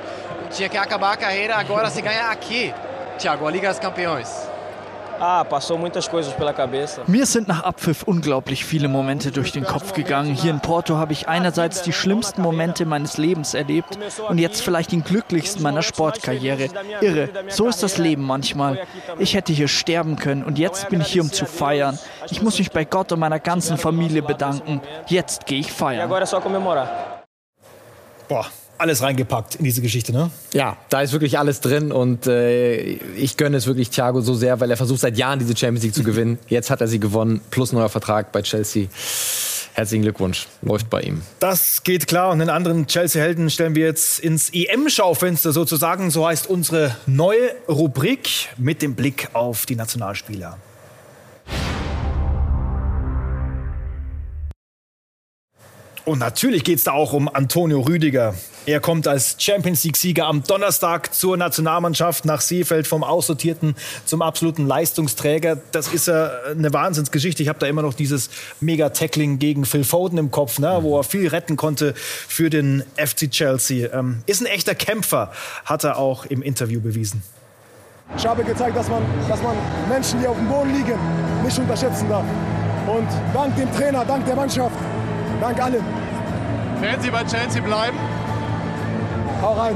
tinha 0.51 0.69
que 0.69 0.77
acabar 0.77 1.13
a 1.13 1.17
carreira, 1.17 1.55
agora 1.55 1.89
você 1.89 2.01
ganha 2.01 2.27
aqui, 2.27 2.73
Thiago, 3.17 3.47
a 3.47 3.51
Liga 3.51 3.69
dos 3.69 3.79
Campeões. 3.79 4.46
Ah, 5.19 5.43
passou 5.43 5.77
muitas 5.77 6.07
coisas 6.07 6.33
pela 6.33 6.53
cabeça. 6.53 7.01
Mir 7.07 7.25
sind 7.25 7.47
nach 7.47 7.63
Abpfiff 7.63 8.03
unglaublich 8.03 8.65
viele 8.65 8.87
Momente 8.87 9.31
durch 9.31 9.51
den 9.51 9.63
Kopf 9.63 9.93
gegangen. 9.93 10.33
Hier 10.33 10.51
in 10.51 10.59
Porto 10.59 10.97
habe 10.97 11.13
ich 11.13 11.27
einerseits 11.27 11.81
die 11.81 11.93
schlimmsten 11.93 12.41
Momente 12.41 12.85
meines 12.85 13.17
Lebens 13.17 13.53
erlebt 13.53 13.97
und 14.29 14.37
jetzt 14.37 14.61
vielleicht 14.61 14.91
den 14.91 15.03
glücklichsten 15.03 15.63
meiner 15.63 15.81
Sportkarriere. 15.81 16.69
Irre, 17.01 17.29
so 17.47 17.67
ist 17.67 17.81
das 17.83 17.97
Leben 17.97 18.23
manchmal. 18.23 18.79
Ich 19.17 19.33
hätte 19.33 19.53
hier 19.53 19.67
sterben 19.67 20.17
können 20.17 20.43
und 20.43 20.59
jetzt 20.59 20.89
bin 20.89 21.01
ich 21.01 21.07
hier, 21.07 21.21
um 21.21 21.31
zu 21.31 21.45
feiern. 21.45 21.97
Ich 22.29 22.41
muss 22.41 22.59
mich 22.59 22.71
bei 22.71 22.85
Gott 22.85 23.11
und 23.11 23.19
meiner 23.19 23.39
ganzen 23.39 23.77
Familie 23.77 24.21
bedanken. 24.21 24.81
Jetzt 25.07 25.45
gehe 25.45 25.59
ich 25.59 25.67
E 25.67 25.71
feiern. 25.71 26.09
comemorar. 26.41 27.23
Boah, 28.27 28.45
alles 28.77 29.01
reingepackt 29.01 29.55
in 29.55 29.63
diese 29.63 29.81
Geschichte, 29.81 30.11
ne? 30.11 30.31
Ja, 30.53 30.77
da 30.89 31.01
ist 31.01 31.13
wirklich 31.13 31.39
alles 31.39 31.61
drin 31.61 31.91
und 31.91 32.27
äh, 32.27 32.77
ich 33.15 33.37
gönne 33.37 33.57
es 33.57 33.67
wirklich 33.67 33.89
Thiago 33.89 34.21
so 34.21 34.33
sehr, 34.33 34.59
weil 34.59 34.69
er 34.71 34.77
versucht 34.77 35.01
seit 35.01 35.17
Jahren 35.17 35.39
diese 35.39 35.55
Champions 35.55 35.83
League 35.83 35.95
zu 35.95 36.03
gewinnen. 36.05 36.39
Jetzt 36.47 36.69
hat 36.69 36.81
er 36.81 36.87
sie 36.87 36.99
gewonnen, 36.99 37.41
plus 37.51 37.71
neuer 37.73 37.89
Vertrag 37.89 38.31
bei 38.31 38.41
Chelsea. 38.41 38.87
Herzlichen 39.73 40.01
Glückwunsch, 40.01 40.47
läuft 40.63 40.89
bei 40.89 41.01
ihm. 41.01 41.21
Das 41.39 41.83
geht 41.83 42.07
klar. 42.07 42.31
Und 42.31 42.39
den 42.39 42.49
anderen 42.49 42.87
Chelsea-Helden 42.87 43.51
stellen 43.51 43.75
wir 43.75 43.85
jetzt 43.85 44.17
ins 44.19 44.49
EM-Schaufenster 44.49 45.51
sozusagen. 45.51 46.09
So 46.09 46.25
heißt 46.25 46.47
unsere 46.47 46.95
neue 47.05 47.51
Rubrik 47.69 48.49
mit 48.57 48.81
dem 48.81 48.95
Blick 48.95 49.29
auf 49.33 49.67
die 49.67 49.75
Nationalspieler. 49.75 50.57
Und 56.05 56.19
natürlich 56.19 56.63
geht 56.63 56.77
es 56.77 56.85
da 56.85 56.93
auch 56.93 57.11
um 57.13 57.27
Antonio 57.27 57.81
Rüdiger. 57.81 58.33
Er 58.67 58.81
kommt 58.81 59.07
als 59.07 59.37
Champions 59.37 59.85
League-Sieger 59.85 60.25
am 60.25 60.43
Donnerstag 60.43 61.13
zur 61.13 61.37
Nationalmannschaft 61.37 62.25
nach 62.25 62.41
Seefeld 62.41 62.85
vom 62.85 63.01
Aussortierten 63.01 63.75
zum 64.03 64.21
absoluten 64.21 64.67
Leistungsträger. 64.67 65.57
Das 65.71 65.87
ist 65.87 66.07
ja 66.07 66.31
eine 66.51 66.73
Wahnsinnsgeschichte. 66.73 67.41
Ich 67.41 67.47
habe 67.47 67.59
da 67.59 67.67
immer 67.67 67.81
noch 67.81 67.93
dieses 67.93 68.29
Mega-Tackling 68.59 69.39
gegen 69.39 69.63
Phil 69.63 69.85
Foden 69.85 70.17
im 70.17 70.31
Kopf, 70.31 70.59
ne, 70.59 70.79
wo 70.81 70.99
er 70.99 71.05
viel 71.05 71.29
retten 71.29 71.55
konnte 71.55 71.93
für 71.95 72.49
den 72.49 72.83
FC 72.97 73.31
Chelsea. 73.31 73.89
Ähm, 73.93 74.21
ist 74.25 74.41
ein 74.41 74.47
echter 74.47 74.75
Kämpfer, 74.75 75.31
hat 75.63 75.85
er 75.85 75.97
auch 75.97 76.25
im 76.25 76.41
Interview 76.41 76.81
bewiesen. 76.81 77.23
Ich 78.17 78.27
habe 78.27 78.43
gezeigt, 78.43 78.75
dass 78.75 78.89
man, 78.89 79.01
dass 79.29 79.41
man 79.41 79.55
Menschen, 79.87 80.19
die 80.19 80.27
auf 80.27 80.35
dem 80.35 80.49
Boden 80.49 80.73
liegen, 80.73 80.99
nicht 81.41 81.57
unterschätzen 81.57 82.09
darf. 82.09 82.25
Und 82.85 83.07
dank 83.33 83.55
dem 83.55 83.73
Trainer, 83.73 84.03
dank 84.03 84.25
der 84.25 84.35
Mannschaft, 84.35 84.75
dank 85.39 85.57
allem. 85.57 85.85
Werden 86.81 87.01
Sie 87.01 87.09
bei 87.09 87.23
Chelsea 87.23 87.61
bleiben? 87.61 87.97
Hau 89.41 89.53
rein. 89.53 89.75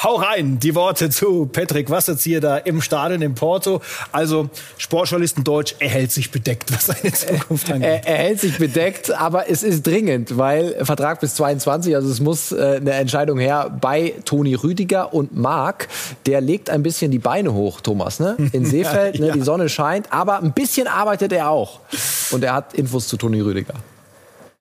Hau 0.00 0.14
rein, 0.14 0.60
die 0.60 0.76
Worte 0.76 1.10
zu 1.10 1.46
Patrick 1.46 1.90
Wasserzieher 1.90 2.40
da 2.40 2.56
im 2.56 2.80
Stadion 2.80 3.20
in 3.20 3.34
Porto. 3.34 3.80
Also 4.12 4.48
Sportjournalisten 4.76 5.42
Deutsch, 5.42 5.74
er 5.80 5.88
hält 5.88 6.12
sich 6.12 6.30
bedeckt, 6.30 6.72
was 6.72 6.86
seine 6.86 7.12
Zukunft 7.12 7.68
angeht. 7.72 8.02
Er, 8.04 8.06
er 8.06 8.16
hält 8.16 8.40
sich 8.40 8.58
bedeckt, 8.58 9.10
aber 9.10 9.50
es 9.50 9.64
ist 9.64 9.84
dringend, 9.84 10.38
weil 10.38 10.84
Vertrag 10.84 11.18
bis 11.18 11.34
22, 11.34 11.96
also 11.96 12.08
es 12.08 12.20
muss 12.20 12.52
äh, 12.52 12.76
eine 12.80 12.92
Entscheidung 12.92 13.40
her 13.40 13.76
bei 13.80 14.14
Toni 14.24 14.54
Rüdiger 14.54 15.12
und 15.12 15.36
Marc. 15.36 15.88
Der 16.26 16.40
legt 16.40 16.70
ein 16.70 16.84
bisschen 16.84 17.10
die 17.10 17.18
Beine 17.18 17.52
hoch, 17.52 17.80
Thomas, 17.80 18.20
ne? 18.20 18.36
In 18.52 18.64
Seefeld, 18.64 19.18
ne? 19.18 19.28
Ja. 19.28 19.32
die 19.32 19.42
Sonne 19.42 19.68
scheint, 19.68 20.12
aber 20.12 20.40
ein 20.40 20.52
bisschen 20.52 20.86
arbeitet 20.86 21.32
er 21.32 21.50
auch. 21.50 21.80
Und 22.30 22.44
er 22.44 22.52
hat 22.54 22.72
Infos 22.74 23.08
zu 23.08 23.16
Toni 23.16 23.40
Rüdiger. 23.40 23.74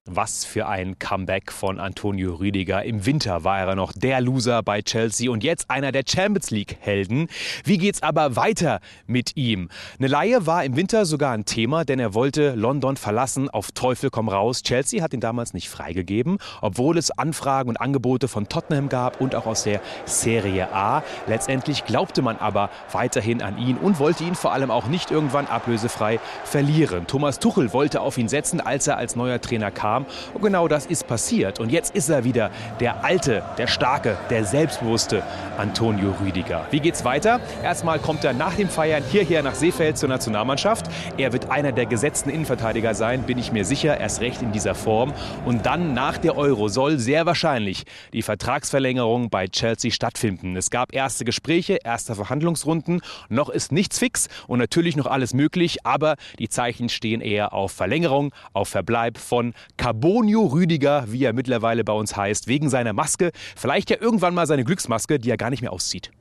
Was 0.09 0.45
für 0.45 0.67
ein 0.67 0.99
Comeback 0.99 1.51
von 1.51 1.81
Antonio 1.81 2.35
Rüdiger. 2.35 2.85
Im 2.85 3.05
Winter 3.05 3.43
war 3.43 3.59
er 3.59 3.75
noch 3.75 3.91
der 3.91 4.21
Loser 4.21 4.63
bei 4.63 4.81
Chelsea 4.81 5.29
und 5.29 5.43
jetzt 5.43 5.69
einer 5.69 5.91
der 5.91 6.03
Champions 6.07 6.49
League-Helden. 6.49 7.27
Wie 7.65 7.77
geht's 7.77 8.01
aber 8.01 8.37
weiter 8.37 8.79
mit 9.05 9.35
ihm? 9.35 9.67
Eine 9.99 10.07
Laie 10.07 10.45
war 10.45 10.63
im 10.63 10.77
Winter 10.77 11.05
sogar 11.05 11.33
ein 11.33 11.43
Thema, 11.43 11.83
denn 11.83 11.99
er 11.99 12.13
wollte 12.13 12.55
London 12.55 12.95
verlassen. 12.95 13.49
Auf 13.49 13.73
Teufel 13.73 14.09
komm 14.09 14.29
raus. 14.29 14.63
Chelsea 14.63 15.03
hat 15.03 15.13
ihn 15.13 15.19
damals 15.19 15.53
nicht 15.53 15.67
freigegeben, 15.67 16.37
obwohl 16.61 16.97
es 16.97 17.11
Anfragen 17.11 17.67
und 17.67 17.81
Angebote 17.81 18.29
von 18.29 18.47
Tottenham 18.47 18.87
gab 18.87 19.19
und 19.19 19.35
auch 19.35 19.45
aus 19.45 19.63
der 19.63 19.81
Serie 20.05 20.71
A. 20.73 21.03
Letztendlich 21.27 21.83
glaubte 21.83 22.21
man 22.21 22.37
aber 22.37 22.69
weiterhin 22.93 23.41
an 23.41 23.57
ihn 23.57 23.75
und 23.75 23.99
wollte 23.99 24.23
ihn 24.23 24.35
vor 24.35 24.53
allem 24.53 24.71
auch 24.71 24.87
nicht 24.87 25.11
irgendwann 25.11 25.47
ablösefrei 25.47 26.21
verlieren. 26.45 27.07
Thomas 27.07 27.39
Tuchel 27.39 27.73
wollte 27.73 27.99
auf 27.99 28.17
ihn 28.17 28.29
setzen, 28.29 28.61
als 28.61 28.87
er 28.87 28.95
als 28.95 29.17
neuer 29.17 29.41
Trainer 29.41 29.69
kam 29.69 29.96
kam. 29.97 30.05
Und 30.33 30.41
genau 30.41 30.67
das 30.67 30.85
ist 30.85 31.07
passiert. 31.07 31.59
Und 31.59 31.71
jetzt 31.71 31.95
ist 31.95 32.09
er 32.09 32.23
wieder 32.23 32.51
der 32.79 33.03
alte, 33.03 33.43
der 33.57 33.67
starke, 33.67 34.17
der 34.29 34.45
selbstbewusste 34.45 35.23
Antonio 35.57 36.13
Rüdiger. 36.21 36.65
Wie 36.71 36.79
geht's 36.79 37.03
weiter? 37.03 37.39
Erstmal 37.63 37.99
kommt 37.99 38.23
er 38.23 38.33
nach 38.33 38.55
dem 38.55 38.69
Feiern 38.69 39.03
hierher 39.11 39.43
nach 39.43 39.55
Seefeld 39.55 39.97
zur 39.97 40.09
Nationalmannschaft. 40.09 40.87
Er 41.17 41.33
wird 41.33 41.49
einer 41.49 41.71
der 41.71 41.85
gesetzten 41.85 42.29
Innenverteidiger 42.29 42.93
sein, 42.93 43.23
bin 43.23 43.37
ich 43.37 43.51
mir 43.51 43.65
sicher, 43.65 43.99
erst 43.99 44.21
recht 44.21 44.41
in 44.41 44.51
dieser 44.51 44.75
Form. 44.75 45.13
Und 45.45 45.65
dann 45.65 45.93
nach 45.93 46.17
der 46.17 46.37
Euro 46.37 46.67
soll 46.67 46.99
sehr 46.99 47.25
wahrscheinlich 47.25 47.83
die 48.13 48.21
Vertragsverlängerung 48.21 49.29
bei 49.29 49.47
Chelsea 49.47 49.91
stattfinden. 49.91 50.55
Es 50.55 50.69
gab 50.69 50.93
erste 50.93 51.25
Gespräche, 51.25 51.79
erste 51.83 52.15
Verhandlungsrunden. 52.15 53.01
Noch 53.29 53.49
ist 53.49 53.71
nichts 53.71 53.99
fix 53.99 54.27
und 54.47 54.59
natürlich 54.59 54.95
noch 54.95 55.07
alles 55.07 55.33
möglich, 55.33 55.85
aber 55.85 56.15
die 56.39 56.49
Zeichen 56.49 56.89
stehen 56.89 57.21
eher 57.21 57.53
auf 57.53 57.71
Verlängerung, 57.71 58.33
auf 58.53 58.69
Verbleib 58.69 59.17
von 59.17 59.53
Carbonio 59.87 60.47
Rüdiger, 60.47 61.05
wie 61.07 61.23
er 61.23 61.31
mittlerweile 61.31 61.85
bei 61.85 61.93
uns 61.93 62.17
heißt, 62.17 62.47
wegen 62.47 62.69
seiner 62.69 62.91
Maske. 62.91 63.31
Vielleicht 63.55 63.89
ja 63.89 63.95
irgendwann 64.01 64.33
mal 64.33 64.45
seine 64.45 64.65
Glücksmaske, 64.65 65.17
die 65.17 65.29
er 65.29 65.37
gar 65.37 65.49
nicht 65.49 65.61
mehr 65.61 65.71
auszieht 65.71 66.11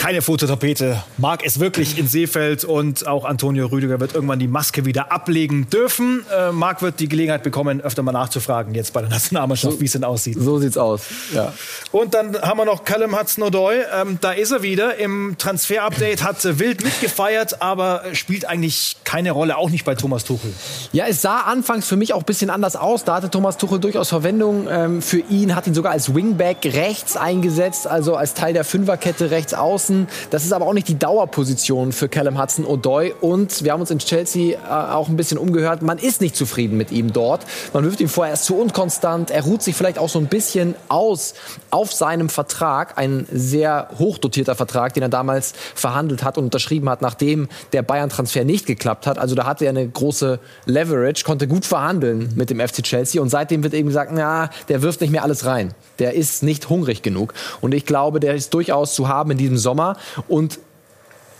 keine 0.00 0.22
Fototapete. 0.22 1.02
Mag 1.18 1.44
es 1.44 1.60
wirklich 1.60 1.98
in 1.98 2.08
Seefeld 2.08 2.64
und 2.64 3.06
auch 3.06 3.26
Antonio 3.26 3.66
Rüdiger 3.66 4.00
wird 4.00 4.14
irgendwann 4.14 4.38
die 4.38 4.48
Maske 4.48 4.86
wieder 4.86 5.12
ablegen 5.12 5.68
dürfen. 5.68 6.24
Äh, 6.34 6.52
Marc 6.52 6.80
wird 6.80 7.00
die 7.00 7.08
Gelegenheit 7.08 7.42
bekommen, 7.42 7.82
öfter 7.82 8.02
mal 8.02 8.12
nachzufragen 8.12 8.74
jetzt 8.74 8.94
bei 8.94 9.02
der 9.02 9.10
Nationalmannschaft, 9.10 9.74
so, 9.74 9.80
wie 9.80 9.84
es 9.84 9.92
denn 9.92 10.04
aussieht. 10.04 10.38
So 10.40 10.58
sieht's 10.58 10.78
aus. 10.78 11.02
Ja. 11.34 11.52
Und 11.92 12.14
dann 12.14 12.34
haben 12.40 12.56
wir 12.56 12.64
noch 12.64 12.86
Callum 12.86 13.14
Hudson-Odoi. 13.14 13.74
Ähm, 13.94 14.16
da 14.22 14.32
ist 14.32 14.52
er 14.52 14.62
wieder. 14.62 14.96
Im 14.96 15.34
Transfer-Update 15.36 16.22
hat 16.22 16.42
wild 16.58 16.82
mitgefeiert, 16.82 17.60
aber 17.60 18.02
spielt 18.14 18.46
eigentlich 18.46 18.96
keine 19.04 19.32
Rolle, 19.32 19.58
auch 19.58 19.68
nicht 19.68 19.84
bei 19.84 19.96
Thomas 19.96 20.24
Tuchel. 20.24 20.54
Ja, 20.92 21.08
es 21.08 21.20
sah 21.20 21.40
anfangs 21.40 21.86
für 21.86 21.96
mich 21.96 22.14
auch 22.14 22.20
ein 22.20 22.24
bisschen 22.24 22.48
anders 22.48 22.74
aus. 22.74 23.04
Da 23.04 23.16
hatte 23.16 23.28
Thomas 23.28 23.58
Tuchel 23.58 23.80
durchaus 23.80 24.08
Verwendung 24.08 24.66
ähm, 24.66 25.02
für 25.02 25.18
ihn, 25.18 25.54
hat 25.54 25.66
ihn 25.66 25.74
sogar 25.74 25.92
als 25.92 26.14
Wingback 26.14 26.64
rechts 26.64 27.18
eingesetzt, 27.18 27.86
also 27.86 28.16
als 28.16 28.32
Teil 28.32 28.54
der 28.54 28.64
Fünferkette 28.64 29.30
rechts 29.30 29.52
außen. 29.52 29.89
Hudson. 29.90 30.06
Das 30.30 30.44
ist 30.44 30.52
aber 30.52 30.66
auch 30.66 30.72
nicht 30.72 30.88
die 30.88 30.98
Dauerposition 30.98 31.92
für 31.92 32.08
Callum 32.08 32.40
Hudson 32.40 32.64
O'Doy. 32.64 33.12
Und 33.20 33.64
wir 33.64 33.72
haben 33.72 33.80
uns 33.80 33.90
in 33.90 33.98
Chelsea 33.98 34.58
äh, 34.58 34.92
auch 34.92 35.08
ein 35.08 35.16
bisschen 35.16 35.38
umgehört. 35.38 35.82
Man 35.82 35.98
ist 35.98 36.20
nicht 36.20 36.36
zufrieden 36.36 36.76
mit 36.76 36.92
ihm 36.92 37.12
dort. 37.12 37.44
Man 37.72 37.84
wirft 37.84 38.00
ihn 38.00 38.08
vor, 38.08 38.26
er 38.26 38.34
ist 38.34 38.44
zu 38.44 38.56
unkonstant. 38.56 39.30
Er 39.30 39.42
ruht 39.42 39.62
sich 39.62 39.74
vielleicht 39.74 39.98
auch 39.98 40.08
so 40.08 40.18
ein 40.18 40.26
bisschen 40.26 40.74
aus 40.88 41.34
auf 41.70 41.92
seinem 41.92 42.28
Vertrag. 42.28 42.96
Ein 42.96 43.26
sehr 43.32 43.88
hochdotierter 43.98 44.54
Vertrag, 44.54 44.94
den 44.94 45.02
er 45.02 45.08
damals 45.08 45.52
verhandelt 45.74 46.22
hat 46.22 46.38
und 46.38 46.44
unterschrieben 46.44 46.88
hat, 46.88 47.02
nachdem 47.02 47.48
der 47.72 47.82
Bayern-Transfer 47.82 48.44
nicht 48.44 48.66
geklappt 48.66 49.06
hat. 49.06 49.18
Also 49.18 49.34
da 49.34 49.46
hatte 49.46 49.64
er 49.64 49.70
eine 49.70 49.88
große 49.88 50.38
Leverage, 50.66 51.24
konnte 51.24 51.48
gut 51.48 51.64
verhandeln 51.64 52.32
mit 52.36 52.50
dem 52.50 52.60
FC 52.60 52.82
Chelsea. 52.82 53.20
Und 53.20 53.28
seitdem 53.28 53.62
wird 53.62 53.74
eben 53.74 53.88
gesagt, 53.88 54.12
na, 54.14 54.50
der 54.68 54.82
wirft 54.82 55.00
nicht 55.00 55.10
mehr 55.10 55.24
alles 55.24 55.44
rein. 55.44 55.74
Der 55.98 56.14
ist 56.14 56.42
nicht 56.42 56.68
hungrig 56.68 57.02
genug. 57.02 57.34
Und 57.60 57.74
ich 57.74 57.84
glaube, 57.84 58.20
der 58.20 58.34
ist 58.34 58.54
durchaus 58.54 58.94
zu 58.94 59.08
haben 59.08 59.32
in 59.32 59.38
diesem 59.38 59.58
Sommer. 59.58 59.79
Sommer. 59.80 59.96
Und 60.28 60.58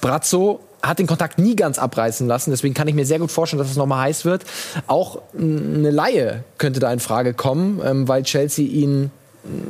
Brazzo 0.00 0.60
hat 0.82 0.98
den 0.98 1.06
Kontakt 1.06 1.38
nie 1.38 1.56
ganz 1.56 1.78
abreißen 1.78 2.26
lassen. 2.26 2.50
Deswegen 2.50 2.72
kann 2.72 2.88
ich 2.88 2.94
mir 2.94 3.04
sehr 3.04 3.18
gut 3.18 3.30
vorstellen, 3.30 3.58
dass 3.58 3.70
es 3.70 3.76
nochmal 3.76 4.06
heiß 4.06 4.24
wird. 4.24 4.44
Auch 4.86 5.20
eine 5.38 5.90
Laie 5.90 6.42
könnte 6.56 6.80
da 6.80 6.90
in 6.90 7.00
Frage 7.00 7.34
kommen, 7.34 7.80
ähm, 7.84 8.08
weil 8.08 8.22
Chelsea 8.22 8.66
ihn 8.66 9.10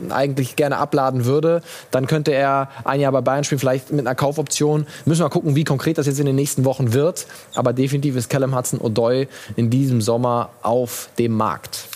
eigentlich 0.08 0.56
gerne 0.56 0.78
abladen 0.78 1.26
würde, 1.26 1.62
dann 1.92 2.08
könnte 2.08 2.32
er 2.32 2.68
ein 2.82 2.98
Jahr 2.98 3.12
bei 3.12 3.20
Bayern 3.20 3.44
spielen, 3.44 3.60
vielleicht 3.60 3.92
mit 3.92 4.04
einer 4.04 4.16
Kaufoption. 4.16 4.84
Müssen 5.04 5.22
wir 5.22 5.30
gucken, 5.30 5.54
wie 5.54 5.62
konkret 5.62 5.96
das 5.96 6.06
jetzt 6.06 6.18
in 6.18 6.26
den 6.26 6.34
nächsten 6.34 6.64
Wochen 6.64 6.92
wird. 6.92 7.26
Aber 7.54 7.72
definitiv 7.72 8.16
ist 8.16 8.28
Callum 8.28 8.56
Hudson-Odoi 8.56 9.28
in 9.54 9.70
diesem 9.70 10.00
Sommer 10.00 10.50
auf 10.62 11.08
dem 11.20 11.36
Markt. 11.36 11.86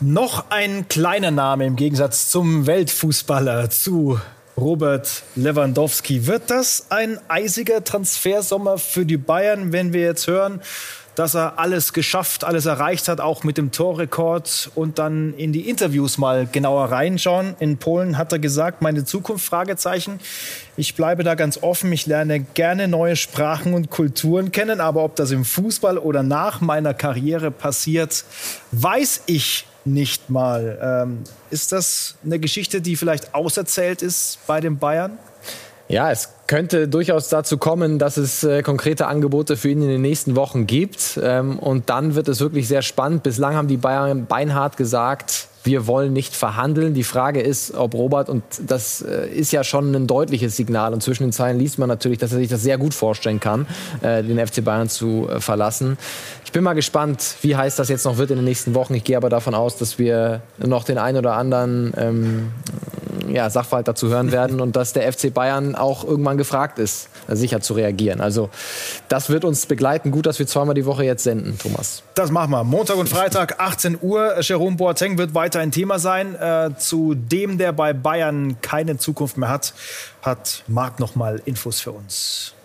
Noch 0.00 0.44
ein 0.50 0.86
kleiner 0.86 1.32
Name 1.32 1.66
im 1.66 1.74
Gegensatz 1.74 2.30
zum 2.30 2.68
Weltfußballer, 2.68 3.70
zu 3.70 4.20
Robert 4.56 5.22
Lewandowski. 5.34 6.26
Wird 6.26 6.50
das 6.50 6.86
ein 6.88 7.18
eisiger 7.28 7.84
Transfersommer 7.84 8.78
für 8.78 9.04
die 9.04 9.18
Bayern, 9.18 9.72
wenn 9.72 9.92
wir 9.92 10.02
jetzt 10.02 10.26
hören, 10.26 10.60
dass 11.16 11.34
er 11.34 11.58
alles 11.58 11.94
geschafft, 11.94 12.44
alles 12.44 12.66
erreicht 12.66 13.08
hat, 13.08 13.20
auch 13.20 13.42
mit 13.42 13.56
dem 13.56 13.72
Torrekord 13.72 14.70
und 14.74 14.98
dann 14.98 15.34
in 15.34 15.50
die 15.50 15.68
Interviews 15.68 16.18
mal 16.18 16.46
genauer 16.46 16.92
reinschauen. 16.92 17.56
In 17.58 17.78
Polen 17.78 18.18
hat 18.18 18.32
er 18.32 18.38
gesagt, 18.38 18.82
meine 18.82 19.04
Zukunft, 19.04 19.44
Fragezeichen. 19.44 20.20
Ich 20.76 20.94
bleibe 20.94 21.24
da 21.24 21.34
ganz 21.34 21.62
offen. 21.62 21.90
Ich 21.90 22.06
lerne 22.06 22.40
gerne 22.40 22.86
neue 22.86 23.16
Sprachen 23.16 23.72
und 23.72 23.90
Kulturen 23.90 24.52
kennen, 24.52 24.80
aber 24.80 25.02
ob 25.04 25.16
das 25.16 25.30
im 25.30 25.46
Fußball 25.46 25.96
oder 25.96 26.22
nach 26.22 26.60
meiner 26.60 26.92
Karriere 26.92 27.50
passiert, 27.50 28.24
weiß 28.72 29.22
ich 29.26 29.66
nicht 29.86 30.28
mal. 30.28 30.78
Ähm, 30.82 31.24
ist 31.50 31.72
das 31.72 32.16
eine 32.24 32.38
Geschichte, 32.38 32.82
die 32.82 32.94
vielleicht 32.94 33.34
auserzählt 33.34 34.02
ist 34.02 34.38
bei 34.46 34.60
den 34.60 34.78
Bayern? 34.78 35.18
Ja, 35.88 36.10
es 36.10 36.35
könnte 36.46 36.88
durchaus 36.88 37.28
dazu 37.28 37.58
kommen, 37.58 37.98
dass 37.98 38.16
es 38.16 38.44
äh, 38.44 38.62
konkrete 38.62 39.06
Angebote 39.06 39.56
für 39.56 39.70
ihn 39.70 39.82
in 39.82 39.88
den 39.88 40.02
nächsten 40.02 40.36
Wochen 40.36 40.66
gibt. 40.66 41.18
Ähm, 41.22 41.58
und 41.58 41.90
dann 41.90 42.14
wird 42.14 42.28
es 42.28 42.40
wirklich 42.40 42.68
sehr 42.68 42.82
spannend. 42.82 43.22
Bislang 43.22 43.54
haben 43.54 43.68
die 43.68 43.76
Bayern 43.76 44.26
beinhart 44.26 44.76
gesagt, 44.76 45.48
wir 45.66 45.86
wollen 45.88 46.12
nicht 46.12 46.34
verhandeln. 46.34 46.94
Die 46.94 47.02
Frage 47.02 47.40
ist, 47.40 47.74
ob 47.74 47.94
Robert, 47.94 48.28
und 48.28 48.44
das 48.64 49.02
äh, 49.02 49.28
ist 49.28 49.52
ja 49.52 49.64
schon 49.64 49.94
ein 49.94 50.06
deutliches 50.06 50.56
Signal, 50.56 50.94
und 50.94 51.02
zwischen 51.02 51.24
den 51.24 51.32
Zeilen 51.32 51.58
liest 51.58 51.78
man 51.78 51.88
natürlich, 51.88 52.18
dass 52.18 52.32
er 52.32 52.38
sich 52.38 52.48
das 52.48 52.62
sehr 52.62 52.78
gut 52.78 52.94
vorstellen 52.94 53.40
kann, 53.40 53.66
äh, 54.00 54.22
den 54.22 54.44
FC 54.44 54.64
Bayern 54.64 54.88
zu 54.88 55.28
äh, 55.28 55.40
verlassen. 55.40 55.98
Ich 56.44 56.52
bin 56.52 56.62
mal 56.62 56.74
gespannt, 56.74 57.34
wie 57.42 57.56
heiß 57.56 57.76
das 57.76 57.88
jetzt 57.88 58.04
noch 58.04 58.16
wird 58.16 58.30
in 58.30 58.36
den 58.36 58.44
nächsten 58.44 58.74
Wochen. 58.74 58.94
Ich 58.94 59.04
gehe 59.04 59.16
aber 59.16 59.28
davon 59.28 59.54
aus, 59.54 59.76
dass 59.76 59.98
wir 59.98 60.40
noch 60.58 60.84
den 60.84 60.98
einen 60.98 61.18
oder 61.18 61.34
anderen 61.34 61.92
ähm, 61.96 62.52
ja, 63.34 63.50
Sachverhalt 63.50 63.88
dazu 63.88 64.08
hören 64.08 64.32
werden 64.32 64.60
und 64.60 64.76
dass 64.76 64.92
der 64.92 65.12
FC 65.12 65.32
Bayern 65.32 65.74
auch 65.74 66.04
irgendwann 66.04 66.38
gefragt 66.38 66.78
ist, 66.78 67.08
sicher 67.28 67.60
zu 67.60 67.74
reagieren. 67.74 68.20
Also 68.20 68.50
das 69.08 69.30
wird 69.30 69.44
uns 69.44 69.66
begleiten. 69.66 70.10
Gut, 70.10 70.26
dass 70.26 70.38
wir 70.38 70.46
zweimal 70.46 70.74
die 70.74 70.86
Woche 70.86 71.04
jetzt 71.04 71.24
senden, 71.24 71.58
Thomas. 71.58 72.02
Das 72.14 72.30
machen 72.30 72.50
wir. 72.50 72.64
Montag 72.64 72.96
und 72.96 73.08
Freitag, 73.08 73.60
18 73.60 73.98
Uhr. 74.00 74.40
Jerome 74.40 74.76
Boateng 74.76 75.18
wird 75.18 75.34
weiter 75.34 75.60
ein 75.60 75.70
Thema 75.70 75.98
sein. 75.98 76.34
Äh, 76.34 76.70
zu 76.78 77.14
dem, 77.14 77.58
der 77.58 77.72
bei 77.72 77.92
Bayern 77.92 78.60
keine 78.60 78.98
Zukunft 78.98 79.36
mehr 79.36 79.48
hat, 79.48 79.74
hat 80.22 80.64
Marc 80.66 80.98
noch 80.98 81.14
mal 81.14 81.40
Infos 81.44 81.80
für 81.80 81.92
uns. 81.92 82.55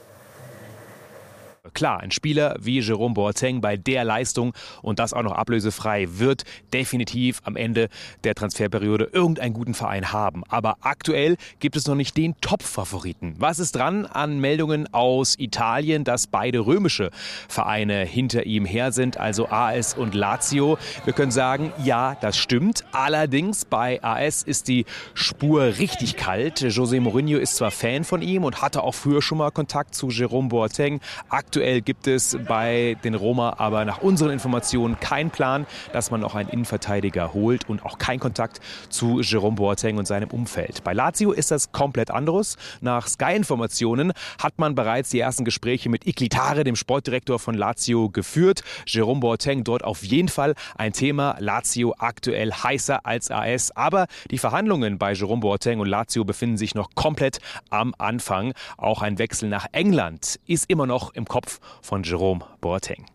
Klar, 1.73 2.01
ein 2.01 2.11
Spieler 2.11 2.57
wie 2.59 2.79
Jerome 2.79 3.13
Boateng 3.13 3.61
bei 3.61 3.77
der 3.77 4.03
Leistung 4.03 4.53
und 4.81 4.99
das 4.99 5.13
auch 5.13 5.23
noch 5.23 5.31
ablösefrei 5.31 6.07
wird 6.11 6.43
definitiv 6.73 7.39
am 7.43 7.55
Ende 7.55 7.87
der 8.23 8.35
Transferperiode 8.35 9.09
irgendeinen 9.13 9.53
guten 9.53 9.73
Verein 9.73 10.11
haben. 10.11 10.43
Aber 10.49 10.77
aktuell 10.81 11.37
gibt 11.59 11.77
es 11.77 11.87
noch 11.87 11.95
nicht 11.95 12.17
den 12.17 12.35
Top-Favoriten. 12.41 13.35
Was 13.37 13.59
ist 13.59 13.75
dran 13.75 14.05
an 14.05 14.39
Meldungen 14.39 14.93
aus 14.93 15.39
Italien, 15.39 16.03
dass 16.03 16.27
beide 16.27 16.59
römische 16.59 17.09
Vereine 17.47 18.03
hinter 18.03 18.45
ihm 18.45 18.65
her 18.65 18.91
sind, 18.91 19.17
also 19.17 19.47
AS 19.47 19.93
und 19.93 20.13
Lazio? 20.13 20.77
Wir 21.05 21.13
können 21.13 21.31
sagen, 21.31 21.71
ja, 21.83 22.15
das 22.19 22.37
stimmt. 22.37 22.83
Allerdings 22.91 23.63
bei 23.63 24.03
AS 24.03 24.43
ist 24.43 24.67
die 24.67 24.85
Spur 25.13 25.77
richtig 25.79 26.17
kalt. 26.17 26.59
José 26.59 26.99
Mourinho 26.99 27.39
ist 27.39 27.55
zwar 27.55 27.71
Fan 27.71 28.03
von 28.03 28.21
ihm 28.21 28.43
und 28.43 28.61
hatte 28.61 28.83
auch 28.83 28.93
früher 28.93 29.21
schon 29.21 29.37
mal 29.37 29.51
Kontakt 29.51 29.95
zu 29.95 30.09
Jerome 30.09 30.49
Boateng. 30.49 30.99
Aktuell 31.29 31.60
Aktuell 31.61 31.81
gibt 31.81 32.07
es 32.07 32.39
bei 32.47 32.97
den 33.03 33.13
Roma 33.13 33.53
aber 33.59 33.85
nach 33.85 34.01
unseren 34.01 34.31
Informationen 34.31 34.99
keinen 34.99 35.29
Plan, 35.29 35.67
dass 35.93 36.09
man 36.09 36.19
noch 36.19 36.33
einen 36.33 36.49
Innenverteidiger 36.49 37.35
holt 37.35 37.69
und 37.69 37.85
auch 37.85 37.99
kein 37.99 38.19
Kontakt 38.19 38.61
zu 38.89 39.19
Jerome 39.21 39.57
Boateng 39.57 39.99
und 39.99 40.07
seinem 40.07 40.31
Umfeld. 40.31 40.83
Bei 40.83 40.93
Lazio 40.93 41.31
ist 41.31 41.51
das 41.51 41.71
komplett 41.71 42.09
anderes. 42.09 42.57
Nach 42.81 43.07
Sky-Informationen 43.07 44.11
hat 44.41 44.57
man 44.57 44.73
bereits 44.73 45.11
die 45.11 45.19
ersten 45.19 45.45
Gespräche 45.45 45.87
mit 45.87 46.07
Iklitare, 46.07 46.63
dem 46.63 46.75
Sportdirektor 46.75 47.37
von 47.37 47.53
Lazio, 47.53 48.09
geführt. 48.09 48.63
Jerome 48.87 49.19
Boateng 49.19 49.63
dort 49.63 49.83
auf 49.83 50.01
jeden 50.01 50.29
Fall 50.29 50.55
ein 50.79 50.93
Thema. 50.93 51.35
Lazio 51.37 51.93
aktuell 51.99 52.51
heißer 52.51 53.05
als 53.05 53.29
AS. 53.29 53.69
Aber 53.77 54.07
die 54.31 54.39
Verhandlungen 54.39 54.97
bei 54.97 55.13
Jerome 55.13 55.41
Boateng 55.41 55.79
und 55.79 55.87
Lazio 55.87 56.23
befinden 56.23 56.57
sich 56.57 56.73
noch 56.73 56.95
komplett 56.95 57.37
am 57.69 57.93
Anfang. 57.99 58.53
Auch 58.77 59.03
ein 59.03 59.19
Wechsel 59.19 59.47
nach 59.47 59.67
England 59.73 60.39
ist 60.47 60.67
immer 60.67 60.87
noch 60.87 61.13
im 61.13 61.25
Kopf 61.25 61.50
Kopf 61.51 61.59
von 61.81 62.03
Jerome 62.03 62.41
Boateng. 62.61 63.05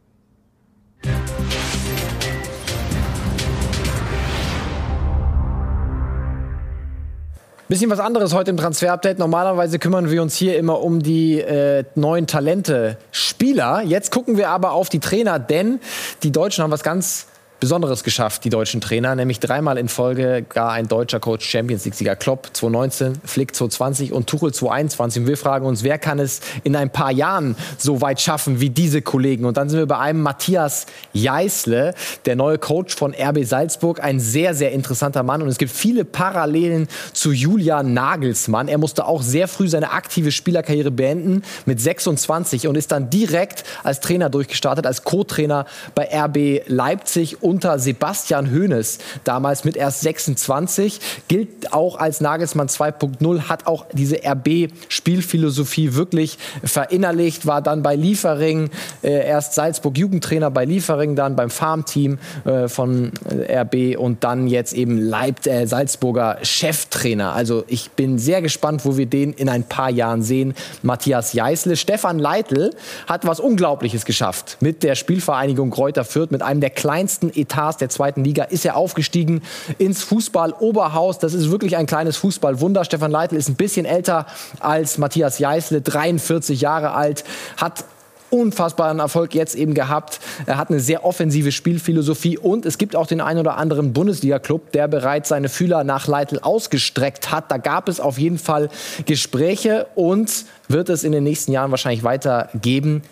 Bisschen 7.68 7.90
was 7.90 7.98
anderes 7.98 8.32
heute 8.32 8.50
im 8.50 8.56
Transfer-Update. 8.56 9.18
Normalerweise 9.18 9.80
kümmern 9.80 10.08
wir 10.08 10.22
uns 10.22 10.36
hier 10.36 10.56
immer 10.56 10.82
um 10.82 11.02
die 11.02 11.40
äh, 11.40 11.84
neuen 11.96 12.28
Talente 12.28 12.96
Spieler. 13.10 13.82
Jetzt 13.82 14.12
gucken 14.12 14.36
wir 14.36 14.50
aber 14.50 14.70
auf 14.70 14.88
die 14.88 15.00
Trainer, 15.00 15.40
denn 15.40 15.80
die 16.22 16.30
Deutschen 16.30 16.62
haben 16.62 16.70
was 16.70 16.84
ganz 16.84 17.26
Besonderes 17.58 18.04
geschafft, 18.04 18.44
die 18.44 18.50
deutschen 18.50 18.82
Trainer, 18.82 19.14
nämlich 19.14 19.40
dreimal 19.40 19.78
in 19.78 19.88
Folge 19.88 20.44
gar 20.46 20.72
ein 20.72 20.88
deutscher 20.88 21.20
Coach 21.20 21.48
Champions 21.48 21.86
League-Sieger. 21.86 22.14
Klopp 22.14 22.50
2019, 22.52 23.14
Flick 23.24 23.54
2020 23.54 24.12
und 24.12 24.26
Tuchel 24.26 24.52
2021. 24.52 25.22
Und 25.22 25.28
wir 25.28 25.38
fragen 25.38 25.64
uns, 25.64 25.82
wer 25.82 25.96
kann 25.98 26.18
es 26.18 26.40
in 26.64 26.76
ein 26.76 26.90
paar 26.90 27.10
Jahren 27.10 27.56
so 27.78 28.02
weit 28.02 28.20
schaffen 28.20 28.60
wie 28.60 28.68
diese 28.68 29.00
Kollegen? 29.00 29.46
Und 29.46 29.56
dann 29.56 29.70
sind 29.70 29.78
wir 29.78 29.86
bei 29.86 29.98
einem 29.98 30.20
Matthias 30.20 30.84
Jeißle, 31.14 31.94
der 32.26 32.36
neue 32.36 32.58
Coach 32.58 32.94
von 32.94 33.14
RB 33.14 33.44
Salzburg. 33.44 34.02
Ein 34.02 34.20
sehr, 34.20 34.54
sehr 34.54 34.72
interessanter 34.72 35.22
Mann. 35.22 35.40
Und 35.40 35.48
es 35.48 35.56
gibt 35.56 35.72
viele 35.72 36.04
Parallelen 36.04 36.88
zu 37.14 37.32
Julian 37.32 37.94
Nagelsmann. 37.94 38.68
Er 38.68 38.76
musste 38.76 39.06
auch 39.06 39.22
sehr 39.22 39.48
früh 39.48 39.68
seine 39.68 39.92
aktive 39.92 40.30
Spielerkarriere 40.30 40.90
beenden 40.90 41.42
mit 41.64 41.80
26 41.80 42.68
und 42.68 42.76
ist 42.76 42.92
dann 42.92 43.08
direkt 43.08 43.64
als 43.82 44.00
Trainer 44.00 44.28
durchgestartet, 44.28 44.86
als 44.86 45.04
Co-Trainer 45.04 45.64
bei 45.94 46.06
RB 46.12 46.62
Leipzig 46.66 47.42
unter 47.46 47.78
Sebastian 47.78 48.50
Hoeneß, 48.50 48.98
damals 49.22 49.64
mit 49.64 49.76
erst 49.76 50.00
26, 50.00 51.00
gilt 51.28 51.72
auch 51.72 51.96
als 51.96 52.20
Nagelsmann 52.20 52.66
2.0, 52.66 53.42
hat 53.42 53.66
auch 53.68 53.86
diese 53.92 54.16
RB-Spielphilosophie 54.24 55.94
wirklich 55.94 56.38
verinnerlicht, 56.64 57.46
war 57.46 57.62
dann 57.62 57.82
bei 57.82 57.94
Liefering, 57.94 58.70
äh, 59.02 59.26
erst 59.26 59.54
Salzburg 59.54 59.96
Jugendtrainer 59.96 60.50
bei 60.50 60.64
Liefering, 60.64 61.14
dann 61.14 61.36
beim 61.36 61.50
Farmteam 61.50 62.18
äh, 62.44 62.66
von 62.66 63.12
äh, 63.30 63.60
RB 63.60 63.96
und 63.96 64.24
dann 64.24 64.48
jetzt 64.48 64.72
eben 64.72 64.98
Leib 64.98 65.46
äh, 65.46 65.66
Salzburger 65.66 66.38
Cheftrainer. 66.42 67.32
Also 67.32 67.64
ich 67.68 67.92
bin 67.92 68.18
sehr 68.18 68.42
gespannt, 68.42 68.84
wo 68.84 68.96
wir 68.96 69.06
den 69.06 69.32
in 69.32 69.48
ein 69.48 69.62
paar 69.62 69.90
Jahren 69.90 70.22
sehen. 70.22 70.54
Matthias 70.82 71.32
Jeißle, 71.32 71.76
Stefan 71.76 72.18
Leitl 72.18 72.70
hat 73.06 73.24
was 73.24 73.38
Unglaubliches 73.38 74.04
geschafft 74.04 74.56
mit 74.58 74.82
der 74.82 74.96
Spielvereinigung 74.96 75.70
Kräuter 75.70 76.04
Fürth, 76.04 76.32
mit 76.32 76.42
einem 76.42 76.60
der 76.60 76.70
kleinsten 76.70 77.30
Etats 77.36 77.78
der 77.78 77.88
zweiten 77.88 78.24
Liga 78.24 78.44
ist 78.44 78.64
er 78.64 78.76
aufgestiegen 78.76 79.42
ins 79.78 80.02
Fußball-Oberhaus. 80.02 81.18
Das 81.18 81.34
ist 81.34 81.50
wirklich 81.50 81.76
ein 81.76 81.86
kleines 81.86 82.16
Fußballwunder. 82.16 82.84
Stefan 82.84 83.10
Leitl 83.10 83.36
ist 83.36 83.48
ein 83.48 83.56
bisschen 83.56 83.86
älter 83.86 84.26
als 84.60 84.98
Matthias 84.98 85.38
Jeißle, 85.38 85.80
43 85.80 86.60
Jahre 86.60 86.92
alt, 86.92 87.24
hat 87.56 87.84
unfassbaren 88.30 88.98
Erfolg 88.98 89.34
jetzt 89.34 89.54
eben 89.54 89.74
gehabt. 89.74 90.20
Er 90.46 90.56
hat 90.56 90.70
eine 90.70 90.80
sehr 90.80 91.04
offensive 91.04 91.52
Spielphilosophie 91.52 92.38
und 92.38 92.66
es 92.66 92.78
gibt 92.78 92.96
auch 92.96 93.06
den 93.06 93.20
einen 93.20 93.40
oder 93.40 93.56
anderen 93.56 93.92
Bundesliga-Club, 93.92 94.72
der 94.72 94.88
bereits 94.88 95.28
seine 95.28 95.48
Fühler 95.48 95.84
nach 95.84 96.06
Leitl 96.06 96.40
ausgestreckt 96.40 97.30
hat. 97.30 97.50
Da 97.50 97.58
gab 97.58 97.88
es 97.88 98.00
auf 98.00 98.18
jeden 98.18 98.38
Fall 98.38 98.68
Gespräche 99.06 99.86
und 99.94 100.44
wird 100.68 100.88
es 100.88 101.04
in 101.04 101.12
den 101.12 101.24
nächsten 101.24 101.52
Jahren 101.52 101.70
wahrscheinlich 101.70 102.02
weitergeben. 102.02 103.02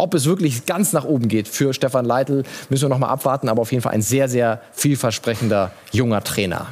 Ob 0.00 0.14
es 0.14 0.24
wirklich 0.24 0.64
ganz 0.64 0.94
nach 0.94 1.04
oben 1.04 1.28
geht 1.28 1.46
für 1.46 1.74
Stefan 1.74 2.06
Leitl, 2.06 2.44
müssen 2.70 2.84
wir 2.84 2.88
noch 2.88 2.98
mal 2.98 3.10
abwarten. 3.10 3.50
Aber 3.50 3.60
auf 3.60 3.70
jeden 3.70 3.82
Fall 3.82 3.92
ein 3.92 4.00
sehr, 4.00 4.30
sehr 4.30 4.62
vielversprechender 4.72 5.72
junger 5.92 6.24
Trainer. 6.24 6.68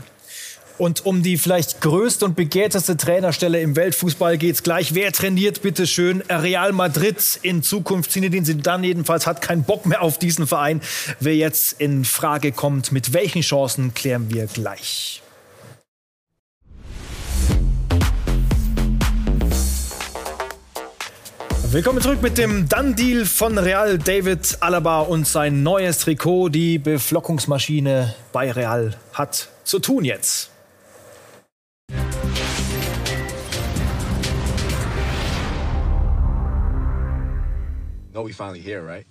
Und 0.79 1.05
um 1.05 1.23
die 1.23 1.37
vielleicht 1.37 1.83
größte 1.83 2.25
und 2.25 2.37
begehrteste 2.37 2.97
Trainerstelle 2.97 3.61
im 3.61 3.77
Weltfußball 3.77 4.39
geht 4.39 4.55
es 4.55 4.63
gleich. 4.63 4.95
Wer 4.95 5.13
trainiert 5.13 5.61
bitte 5.61 5.87
schön 5.87 6.23
Real 6.31 6.73
Madrid 6.73 7.39
in 7.43 7.63
Zukunft? 7.63 8.13
Zinedine 8.13 8.47
Zidane 8.47 8.87
jedenfalls 8.87 9.27
hat 9.27 9.43
keinen 9.43 9.65
Bock 9.65 9.85
mehr 9.85 10.01
auf 10.01 10.19
diesen 10.19 10.47
Verein. 10.47 10.81
Wer 11.21 11.37
jetzt 11.37 11.79
in 11.81 12.07
Frage 12.07 12.53
kommt, 12.53 12.93
mit 12.93 13.13
welchen 13.13 13.43
Chancen 13.43 13.93
klären 13.93 14.33
wir 14.33 14.47
gleich. 14.47 15.21
Willkommen 21.71 22.01
zurück 22.01 22.23
mit 22.23 22.39
dem 22.39 22.67
Done-Deal 22.67 23.27
von 23.27 23.59
Real. 23.59 23.99
David 23.99 24.57
Alaba 24.61 25.01
und 25.01 25.29
sein 25.29 25.63
neues 25.63 25.99
Trikot. 25.99 26.49
Die 26.49 26.79
Beflockungsmaschine 26.79 28.15
bei 28.33 28.51
Real 28.51 28.97
hat 29.13 29.51
zu 29.65 29.79
tun 29.79 30.07
jetzt. 30.07 30.51
No, 38.15 38.25
we 38.25 38.33
finally 38.33 38.63
here, 38.63 38.83
right? 38.83 39.05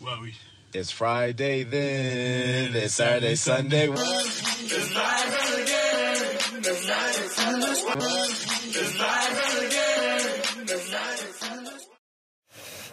Well, 0.00 0.16
we. 0.20 0.32
It's 0.74 0.90
Friday 0.90 1.62
then. 1.62 2.74
It's 2.74 2.96
Saturday, 2.96 3.36
Sunday. 3.36 3.88
It's 3.88 4.92
live 4.92 5.62
again. 5.62 6.58
It's 6.58 6.88
live 6.88 7.94
again. 7.94 9.49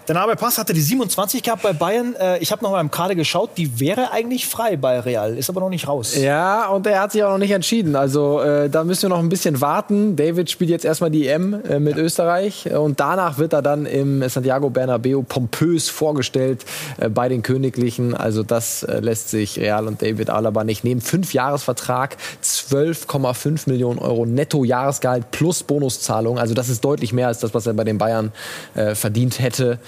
Der 0.08 0.15
Name 0.15 0.38
Pass 0.38 0.58
hatte 0.58 0.74
die 0.74 0.80
27 0.80 1.43
gehabt 1.43 1.63
bei 1.63 1.74
Bayern. 1.74 2.15
Äh, 2.15 2.38
ich 2.38 2.54
habe 2.54 2.63
noch 2.63 2.72
mal 2.72 2.80
im 2.80 2.89
Kader 2.89 3.13
geschaut. 3.13 3.50
Die 3.58 3.82
wäre 3.82 4.12
eigentlich 4.13 4.48
frei 4.48 4.78
bei 4.78 5.02
Real, 5.02 5.38
ist 5.38 5.50
aber 5.50 5.60
noch 5.60 5.70
nicht 5.70 5.86
raus. 5.86 6.15
Ja, 6.15 6.70
und 6.70 6.88
er 6.88 7.02
hat 7.02 7.12
sich 7.12 7.26
auch 7.26 7.32
noch 7.32 7.38
nicht 7.38 7.52
entschieden. 7.52 7.98
Also 7.98 8.39
äh, 8.39 8.70
da 8.70 8.86
müssen 8.86 9.02
wir 9.02 9.10
noch 9.10 9.20
ein 9.20 9.28
bisschen 9.28 9.60
warten. 9.60 10.15
David 10.15 10.50
spielt 10.50 10.70
jetzt 10.70 10.86
erstmal 10.86 11.12
die 11.12 11.28
EM 11.28 11.62
äh, 11.65 11.80
mit 11.82 11.98
ja. 11.98 12.04
Österreich 12.04 12.74
und 12.74 13.02
danach 13.02 13.38
wird 13.38 13.52
er 13.52 13.62
dann 13.62 13.86
im 13.86 14.28
Santiago 14.30 14.70
Bernabeu 14.70 15.24
pompös 15.28 15.89
vorgestellt 15.89 16.63
äh, 17.00 17.10
bei 17.10 17.28
den 17.28 17.43
Königlichen. 17.43 18.15
Also 18.15 18.43
das 18.43 18.84
äh, 18.84 19.02
lässt 19.02 19.30
sich 19.30 19.60
Real 19.60 19.88
und 19.88 20.02
David 20.02 20.30
Alaba 20.30 20.63
nicht 20.63 20.86
nehmen. 20.86 21.02
Fünf 21.02 21.34
Jahresvertrag, 21.34 22.15
12,5 22.41 23.67
Millionen 23.67 24.00
Euro 24.00 24.26
Netto-Jahresgehalt 24.26 25.32
plus 25.32 25.63
Bonuszahlung. 25.63 26.39
Also 26.39 26.54
das 26.54 26.70
ist 26.70 26.86
deutlich 26.86 27.12
mehr 27.12 27.28
als 27.28 27.39
das, 27.39 27.54
was 27.54 27.67
er 27.67 27.74
bei 27.74 27.84
den 27.84 27.98
Bayern 27.98 28.32
äh, 28.74 28.96
verdient 28.96 29.41
hätte. 29.41 29.80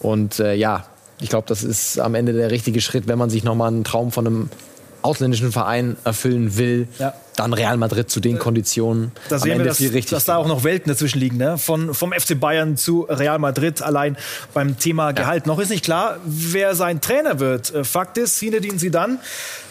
Und 0.00 0.40
äh, 0.40 0.54
ja, 0.54 0.84
ich 1.20 1.28
glaube, 1.28 1.46
das 1.48 1.62
ist 1.62 1.98
am 1.98 2.14
Ende 2.14 2.32
der 2.32 2.50
richtige 2.50 2.80
Schritt, 2.80 3.08
wenn 3.08 3.18
man 3.18 3.30
sich 3.30 3.44
nochmal 3.44 3.68
einen 3.68 3.84
Traum 3.84 4.12
von 4.12 4.26
einem 4.26 4.50
ausländischen 5.06 5.52
Verein 5.52 5.96
erfüllen 6.04 6.56
will, 6.58 6.88
ja. 6.98 7.14
dann 7.36 7.52
Real 7.52 7.76
Madrid 7.76 8.10
zu 8.10 8.18
den 8.18 8.38
Konditionen. 8.38 9.12
Da 9.28 9.38
sehen 9.38 9.58
wir, 9.58 9.64
dass, 9.64 9.78
dass 9.78 10.24
da 10.24 10.36
auch 10.36 10.48
noch 10.48 10.64
Welten 10.64 10.90
dazwischen 10.90 11.20
liegen. 11.20 11.36
Ne? 11.36 11.58
Von, 11.58 11.94
vom 11.94 12.12
FC 12.12 12.38
Bayern 12.38 12.76
zu 12.76 13.02
Real 13.08 13.38
Madrid 13.38 13.82
allein 13.82 14.16
beim 14.52 14.78
Thema 14.78 15.12
Gehalt. 15.12 15.46
Ja. 15.46 15.52
Noch 15.52 15.60
ist 15.60 15.70
nicht 15.70 15.84
klar, 15.84 16.18
wer 16.24 16.74
sein 16.74 17.00
Trainer 17.00 17.38
wird. 17.38 17.72
Äh, 17.72 17.84
Fakt 17.84 18.18
ist, 18.18 18.38
Zinedine 18.38 18.78
Zidane 18.78 19.18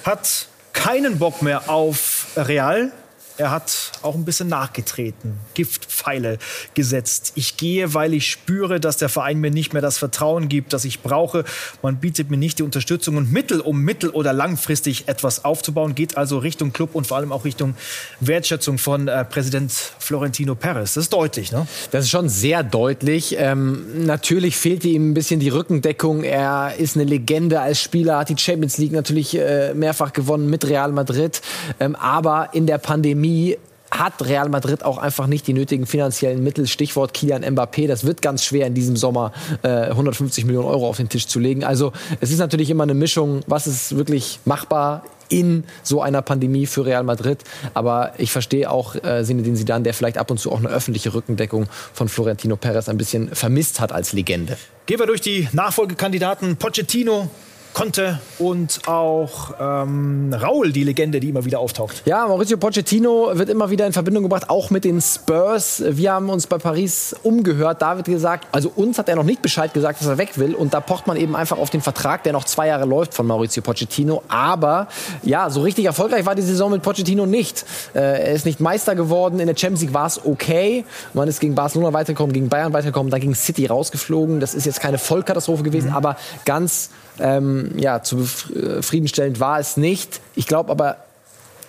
hat 0.05 0.47
keinen 0.71 1.19
Bock 1.19 1.41
mehr 1.41 1.69
auf 1.69 2.27
Real. 2.37 2.91
Er 3.37 3.51
hat 3.51 3.91
auch 4.01 4.15
ein 4.15 4.23
bisschen 4.23 4.47
nachgetreten, 4.47 5.33
Giftpfeile 5.55 6.37
gesetzt. 6.73 7.33
Ich 7.35 7.57
gehe, 7.57 7.93
weil 7.93 8.13
ich 8.13 8.31
spüre, 8.31 8.79
dass 8.79 8.95
der 8.95 9.09
Verein 9.09 9.39
mir 9.39 9.51
nicht 9.51 9.73
mehr 9.73 9.81
das 9.81 9.97
Vertrauen 9.97 10.47
gibt, 10.47 10.71
das 10.71 10.85
ich 10.85 11.01
brauche. 11.01 11.43
Man 11.81 11.97
bietet 11.97 12.31
mir 12.31 12.37
nicht 12.37 12.59
die 12.59 12.63
Unterstützung 12.63 13.17
und 13.17 13.33
Mittel, 13.33 13.59
um 13.59 13.81
mittel- 13.81 14.11
oder 14.11 14.31
langfristig 14.31 15.09
etwas 15.09 15.43
aufzubauen. 15.43 15.95
Geht 15.95 16.15
also 16.15 16.37
Richtung 16.37 16.71
Club 16.71 16.95
und 16.95 17.07
vor 17.07 17.17
allem 17.17 17.33
auch 17.33 17.43
Richtung 17.43 17.75
Wertschätzung 18.21 18.77
von 18.77 19.09
äh, 19.09 19.25
Präsident 19.25 19.73
Florentino 19.99 20.55
Perez. 20.55 20.93
Das 20.93 21.03
ist 21.03 21.13
deutlich, 21.13 21.51
ne? 21.51 21.67
Das 21.91 22.05
ist 22.05 22.11
schon 22.11 22.29
sehr 22.29 22.63
deutlich. 22.63 23.35
Ähm, 23.37 24.05
natürlich 24.05 24.55
fehlt 24.55 24.85
ihm 24.85 25.11
ein 25.11 25.13
bisschen 25.13 25.41
die 25.41 25.49
Rückendeckung. 25.49 26.23
Er 26.23 26.75
ist 26.77 26.95
eine 26.95 27.03
Legende 27.03 27.59
als 27.59 27.81
Spieler, 27.81 28.19
hat 28.19 28.29
die 28.29 28.37
Champions 28.37 28.77
League 28.77 28.93
natürlich 28.93 29.37
äh, 29.37 29.73
mehrfach 29.73 30.13
gewonnen 30.13 30.49
mit 30.49 30.65
Real 30.65 30.93
Madrid. 30.93 31.41
Ähm, 31.81 31.97
aber 31.97 32.49
in 32.53 32.65
der 32.65 32.77
Pandemie 32.77 33.24
Pandemie 33.25 33.57
hat 33.91 34.25
Real 34.25 34.49
Madrid 34.49 34.83
auch 34.83 34.97
einfach 34.97 35.25
nicht 35.25 35.47
die 35.47 35.53
nötigen 35.53 35.85
finanziellen 35.85 36.43
Mittel. 36.43 36.67
Stichwort 36.67 37.13
Kilian 37.13 37.43
Mbappé. 37.43 37.87
Das 37.87 38.05
wird 38.05 38.21
ganz 38.21 38.43
schwer 38.43 38.67
in 38.67 38.73
diesem 38.73 38.97
Sommer 38.97 39.31
äh, 39.63 39.87
150 39.87 40.45
Millionen 40.45 40.67
Euro 40.67 40.89
auf 40.89 40.97
den 40.97 41.07
Tisch 41.07 41.27
zu 41.27 41.39
legen. 41.39 41.63
Also 41.63 41.93
es 42.19 42.29
ist 42.29 42.39
natürlich 42.39 42.69
immer 42.69 42.83
eine 42.83 42.93
Mischung, 42.93 43.41
was 43.47 43.67
ist 43.67 43.95
wirklich 43.95 44.39
machbar 44.43 45.03
in 45.29 45.63
so 45.81 46.01
einer 46.01 46.21
Pandemie 46.21 46.65
für 46.65 46.85
Real 46.85 47.03
Madrid. 47.03 47.39
Aber 47.73 48.13
ich 48.17 48.31
verstehe 48.31 48.69
auch 48.69 48.95
äh, 48.95 49.23
Zinedine 49.23 49.55
Zidane, 49.55 49.83
der 49.83 49.93
vielleicht 49.93 50.17
ab 50.17 50.29
und 50.29 50.39
zu 50.39 50.51
auch 50.51 50.59
eine 50.59 50.69
öffentliche 50.69 51.13
Rückendeckung 51.13 51.67
von 51.93 52.09
Florentino 52.09 52.57
Perez 52.57 52.89
ein 52.89 52.97
bisschen 52.97 53.33
vermisst 53.33 53.79
hat 53.79 53.91
als 53.91 54.13
Legende. 54.13 54.57
Gehen 54.87 54.99
wir 54.99 55.07
durch 55.07 55.21
die 55.21 55.47
Nachfolgekandidaten. 55.53 56.57
Pochettino, 56.57 57.29
konnte 57.75 58.19
und 58.39 58.87
auch 58.87 59.53
ähm, 59.59 60.33
Raul, 60.33 60.71
die 60.71 60.83
Legende, 60.83 61.19
die 61.19 61.29
immer 61.29 61.43
wieder 61.43 61.59
auftaucht. 61.59 62.03
Ja, 62.05 62.25
Maurizio 62.25 62.57
Pochettino 62.57 63.31
wird 63.33 63.49
immer 63.49 63.69
wieder 63.69 63.85
in 63.85 63.91
Verbindung 63.91 64.23
gebracht, 64.23 64.49
auch 64.49 64.69
mit 64.69 64.85
den 64.85 65.01
Spurs. 65.01 65.83
Wir 65.85 66.13
haben 66.13 66.29
uns 66.29 66.47
bei 66.47 66.57
Paris 66.57 67.13
umgehört. 67.21 67.81
Da 67.81 67.97
wird 67.97 68.07
gesagt, 68.07 68.47
also 68.53 68.71
uns 68.73 68.97
hat 68.97 69.09
er 69.09 69.17
noch 69.17 69.23
nicht 69.23 69.41
Bescheid 69.41 69.73
gesagt, 69.73 69.99
dass 69.99 70.07
er 70.07 70.17
weg 70.17 70.37
will. 70.37 70.55
Und 70.55 70.73
da 70.73 70.79
pocht 70.79 71.05
man 71.05 71.17
eben 71.17 71.35
einfach 71.35 71.57
auf 71.57 71.69
den 71.69 71.81
Vertrag, 71.81 72.23
der 72.23 72.31
noch 72.31 72.45
zwei 72.45 72.67
Jahre 72.67 72.85
läuft 72.85 73.13
von 73.13 73.27
Maurizio 73.27 73.61
Pochettino. 73.61 74.23
Aber 74.29 74.87
ja, 75.21 75.49
so 75.49 75.61
richtig 75.61 75.83
erfolgreich 75.83 76.25
war 76.25 76.33
die 76.33 76.43
Saison 76.43 76.71
mit 76.71 76.81
Pochettino 76.81 77.25
nicht. 77.25 77.65
Äh, 77.93 77.99
er 77.99 78.31
ist 78.31 78.45
nicht 78.45 78.61
Meister 78.61 78.95
geworden. 78.95 79.41
In 79.41 79.47
der 79.47 79.57
Champions 79.57 79.81
League 79.81 79.93
war 79.93 80.07
es 80.07 80.25
okay. 80.25 80.85
Man 81.13 81.27
ist 81.27 81.41
gegen 81.41 81.55
Barcelona 81.55 81.91
weitergekommen, 81.91 82.31
gegen 82.31 82.47
Bayern 82.47 82.71
weitergekommen, 82.71 83.11
dann 83.11 83.19
gegen 83.19 83.35
City 83.35 83.65
rausgeflogen. 83.65 84.39
Das 84.39 84.55
ist 84.55 84.65
jetzt 84.65 84.79
keine 84.79 84.97
Vollkatastrophe 84.97 85.63
gewesen, 85.63 85.89
mhm. 85.89 85.95
aber 85.95 86.15
ganz 86.45 86.89
ähm, 87.19 87.64
ja, 87.77 88.03
zufriedenstellend 88.03 89.39
war 89.39 89.59
es 89.59 89.77
nicht. 89.77 90.21
Ich 90.35 90.47
glaube 90.47 90.71
aber, 90.71 90.97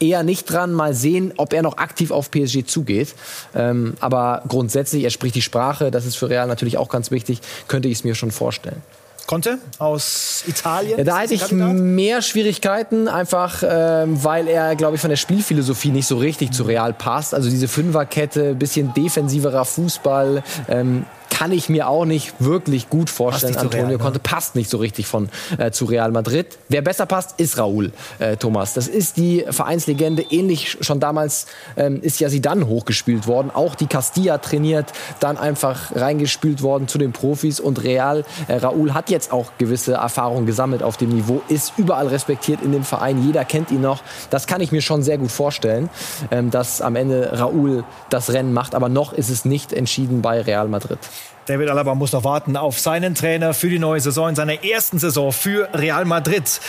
eher 0.00 0.22
nicht 0.22 0.50
dran. 0.50 0.72
Mal 0.72 0.94
sehen, 0.94 1.32
ob 1.36 1.52
er 1.52 1.62
noch 1.62 1.78
aktiv 1.78 2.10
auf 2.10 2.30
PSG 2.30 2.66
zugeht. 2.66 3.14
Ähm, 3.54 3.94
aber 4.00 4.42
grundsätzlich, 4.48 5.04
er 5.04 5.10
spricht 5.10 5.34
die 5.34 5.42
Sprache, 5.42 5.90
das 5.90 6.06
ist 6.06 6.16
für 6.16 6.28
Real 6.28 6.46
natürlich 6.46 6.78
auch 6.78 6.88
ganz 6.88 7.10
wichtig, 7.10 7.40
könnte 7.68 7.88
ich 7.88 7.98
es 7.98 8.04
mir 8.04 8.14
schon 8.14 8.30
vorstellen. 8.30 8.82
Conte 9.26 9.58
aus 9.78 10.44
Italien. 10.46 10.98
Ja, 10.98 11.04
da 11.04 11.18
hätte 11.18 11.34
ich 11.34 11.50
mehr 11.50 12.22
Schwierigkeiten, 12.22 13.08
einfach 13.08 13.64
ähm, 13.68 14.22
weil 14.22 14.46
er, 14.46 14.76
glaube 14.76 14.94
ich, 14.94 15.00
von 15.00 15.10
der 15.10 15.16
Spielphilosophie 15.16 15.90
nicht 15.90 16.06
so 16.06 16.16
richtig 16.18 16.52
zu 16.52 16.62
Real 16.62 16.92
passt. 16.92 17.34
Also 17.34 17.50
diese 17.50 17.66
Fünferkette, 17.66 18.54
bisschen 18.54 18.94
defensiverer 18.94 19.64
Fußball. 19.64 20.44
Ähm, 20.68 21.06
kann 21.30 21.52
ich 21.52 21.68
mir 21.68 21.88
auch 21.88 22.04
nicht 22.04 22.34
wirklich 22.38 22.88
gut 22.88 23.10
vorstellen. 23.10 23.56
Antonio 23.56 23.86
Real, 23.86 23.98
ne? 23.98 24.02
Conte 24.02 24.18
passt 24.18 24.54
nicht 24.54 24.70
so 24.70 24.78
richtig 24.78 25.06
von 25.06 25.28
äh, 25.58 25.70
zu 25.70 25.84
Real 25.84 26.10
Madrid. 26.10 26.46
Wer 26.68 26.82
besser 26.82 27.06
passt, 27.06 27.38
ist 27.38 27.58
Raúl 27.58 27.92
äh, 28.18 28.36
Thomas. 28.36 28.74
Das 28.74 28.88
ist 28.88 29.16
die 29.16 29.44
Vereinslegende. 29.48 30.24
Ähnlich 30.30 30.78
schon 30.80 31.00
damals 31.00 31.46
ähm, 31.76 32.00
ist 32.02 32.20
ja 32.20 32.28
sie 32.28 32.40
dann 32.40 32.66
hochgespielt 32.66 33.26
worden. 33.26 33.50
Auch 33.52 33.74
die 33.74 33.86
Castilla 33.86 34.38
trainiert, 34.38 34.92
dann 35.20 35.36
einfach 35.36 35.94
reingespielt 35.94 36.62
worden 36.62 36.88
zu 36.88 36.98
den 36.98 37.12
Profis. 37.12 37.60
Und 37.60 37.82
Real, 37.82 38.24
äh, 38.48 38.56
Raúl 38.56 38.94
hat 38.94 39.10
jetzt 39.10 39.32
auch 39.32 39.52
gewisse 39.58 39.94
Erfahrungen 39.94 40.46
gesammelt 40.46 40.82
auf 40.82 40.96
dem 40.96 41.10
Niveau, 41.10 41.42
ist 41.48 41.74
überall 41.76 42.08
respektiert 42.08 42.62
in 42.62 42.72
dem 42.72 42.84
Verein. 42.84 43.22
Jeder 43.24 43.44
kennt 43.44 43.70
ihn 43.70 43.82
noch. 43.82 44.02
Das 44.30 44.46
kann 44.46 44.60
ich 44.60 44.72
mir 44.72 44.80
schon 44.80 45.02
sehr 45.02 45.18
gut 45.18 45.30
vorstellen, 45.30 45.90
ähm, 46.30 46.50
dass 46.50 46.80
am 46.80 46.96
Ende 46.96 47.38
Raúl 47.38 47.84
das 48.10 48.32
Rennen 48.32 48.52
macht. 48.52 48.74
Aber 48.74 48.88
noch 48.88 49.12
ist 49.12 49.30
es 49.30 49.44
nicht 49.44 49.72
entschieden 49.72 50.22
bei 50.22 50.40
Real 50.40 50.68
Madrid. 50.68 50.98
David 51.46 51.70
Alaba 51.70 51.94
muss 51.94 52.10
noch 52.10 52.24
warten 52.24 52.56
auf 52.56 52.80
seinen 52.80 53.14
Trainer 53.14 53.54
für 53.54 53.68
die 53.68 53.78
neue 53.78 54.00
Saison, 54.00 54.28
in 54.30 54.34
seiner 54.34 54.64
ersten 54.64 54.98
Saison 54.98 55.30
für 55.30 55.68
Real 55.74 56.04
Madrid. 56.04 56.60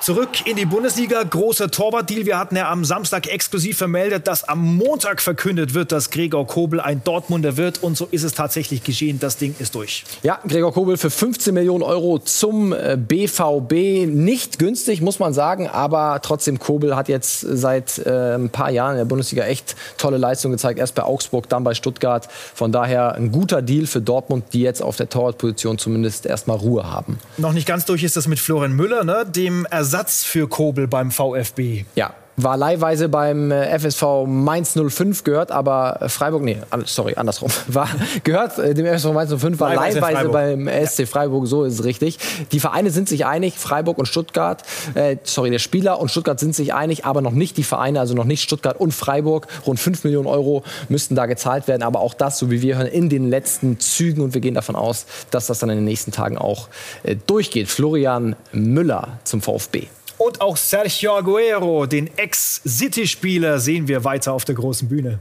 Zurück 0.00 0.44
in 0.44 0.56
die 0.56 0.66
Bundesliga, 0.66 1.22
großer 1.22 1.70
Torwartdeal. 1.70 2.26
Wir 2.26 2.36
hatten 2.36 2.56
ja 2.56 2.68
am 2.68 2.84
Samstag 2.84 3.28
exklusiv 3.28 3.78
vermeldet, 3.78 4.26
dass 4.26 4.42
am 4.42 4.76
Montag 4.76 5.22
verkündet 5.22 5.72
wird, 5.72 5.92
dass 5.92 6.10
Gregor 6.10 6.48
Kobel 6.48 6.80
ein 6.80 7.02
Dortmunder 7.04 7.56
wird. 7.56 7.80
Und 7.82 7.96
so 7.96 8.08
ist 8.10 8.24
es 8.24 8.34
tatsächlich 8.34 8.82
geschehen. 8.82 9.20
Das 9.20 9.36
Ding 9.36 9.54
ist 9.60 9.76
durch. 9.76 10.04
Ja, 10.24 10.40
Gregor 10.48 10.72
Kobel 10.72 10.96
für 10.96 11.10
15 11.10 11.54
Millionen 11.54 11.84
Euro 11.84 12.18
zum 12.18 12.74
BVB. 12.96 13.72
Äh, 13.72 14.06
Nicht 14.06 14.58
günstig, 14.58 15.00
muss 15.00 15.20
man 15.20 15.32
sagen. 15.32 15.68
Aber 15.68 16.18
trotzdem, 16.22 16.58
Kobel 16.58 16.96
hat 16.96 17.08
jetzt 17.08 17.40
seit 17.40 17.98
äh, 17.98 18.34
ein 18.34 18.50
paar 18.50 18.70
Jahren 18.70 18.92
in 18.92 18.98
der 18.98 19.04
Bundesliga 19.04 19.44
echt 19.44 19.76
tolle 19.96 20.18
Leistungen 20.18 20.54
gezeigt. 20.54 20.80
Erst 20.80 20.96
bei 20.96 21.04
Augsburg, 21.04 21.48
dann 21.48 21.62
bei 21.62 21.74
Stuttgart. 21.74 22.28
Von 22.54 22.72
daher 22.72 23.14
ein 23.14 23.30
guter 23.30 23.62
Deal 23.62 23.86
für 23.86 24.00
Dortmund. 24.00 24.23
Dortmund, 24.24 24.44
die 24.52 24.60
jetzt 24.60 24.82
auf 24.82 24.96
der 24.96 25.08
Torwartposition 25.08 25.78
zumindest 25.78 26.26
erstmal 26.26 26.56
Ruhe 26.56 26.90
haben. 26.90 27.18
Noch 27.36 27.52
nicht 27.52 27.66
ganz 27.66 27.84
durch 27.84 28.02
ist 28.02 28.16
das 28.16 28.26
mit 28.26 28.38
Florian 28.38 28.72
Müller, 28.72 29.04
ne? 29.04 29.26
dem 29.28 29.66
Ersatz 29.66 30.24
für 30.24 30.48
Kobel 30.48 30.88
beim 30.88 31.10
VfB. 31.10 31.84
Ja, 31.94 32.14
war 32.36 32.56
leihweise 32.56 33.08
beim 33.08 33.50
äh, 33.50 33.78
FSV 33.78 34.26
Mainz 34.26 34.76
05 34.76 35.24
gehört, 35.24 35.50
aber 35.50 35.98
äh, 36.00 36.08
Freiburg, 36.08 36.42
nee, 36.42 36.58
sorry, 36.84 37.14
andersrum, 37.16 37.50
war 37.68 37.88
gehört 38.24 38.58
äh, 38.58 38.74
dem 38.74 38.86
FSV 38.86 39.12
Mainz 39.12 39.34
05, 39.34 39.60
war 39.60 39.74
leihweise, 39.74 40.00
leihweise 40.00 40.28
beim 40.28 40.68
SC 40.86 41.06
Freiburg, 41.06 41.46
so 41.46 41.64
ist 41.64 41.74
es 41.74 41.84
richtig. 41.84 42.18
Die 42.52 42.60
Vereine 42.60 42.90
sind 42.90 43.08
sich 43.08 43.26
einig, 43.26 43.54
Freiburg 43.58 43.98
und 43.98 44.06
Stuttgart, 44.06 44.62
äh, 44.94 45.16
sorry, 45.22 45.50
der 45.50 45.58
Spieler 45.58 46.00
und 46.00 46.10
Stuttgart 46.10 46.40
sind 46.40 46.54
sich 46.54 46.74
einig, 46.74 47.04
aber 47.04 47.20
noch 47.20 47.32
nicht 47.32 47.56
die 47.56 47.62
Vereine, 47.62 48.00
also 48.00 48.14
noch 48.14 48.24
nicht 48.24 48.42
Stuttgart 48.42 48.78
und 48.78 48.92
Freiburg. 48.92 49.46
Rund 49.66 49.78
5 49.78 50.04
Millionen 50.04 50.26
Euro 50.26 50.62
müssten 50.88 51.14
da 51.14 51.26
gezahlt 51.26 51.68
werden, 51.68 51.82
aber 51.82 52.00
auch 52.00 52.14
das, 52.14 52.38
so 52.38 52.50
wie 52.50 52.62
wir 52.62 52.76
hören, 52.76 52.86
in 52.86 53.08
den 53.08 53.28
letzten 53.28 53.78
Zügen 53.78 54.20
und 54.22 54.34
wir 54.34 54.40
gehen 54.40 54.54
davon 54.54 54.76
aus, 54.76 55.06
dass 55.30 55.46
das 55.46 55.58
dann 55.60 55.70
in 55.70 55.76
den 55.76 55.84
nächsten 55.84 56.12
Tagen 56.12 56.38
auch 56.38 56.68
äh, 57.02 57.16
durchgeht. 57.26 57.68
Florian 57.68 58.36
Müller 58.52 59.18
zum 59.24 59.40
VfB. 59.40 59.88
Und 60.24 60.40
auch 60.40 60.56
Sergio 60.56 61.18
Aguero, 61.18 61.84
den 61.84 62.08
Ex-City-Spieler, 62.16 63.58
sehen 63.58 63.88
wir 63.88 64.04
weiter 64.04 64.32
auf 64.32 64.46
der 64.46 64.54
großen 64.54 64.88
Bühne. 64.88 65.18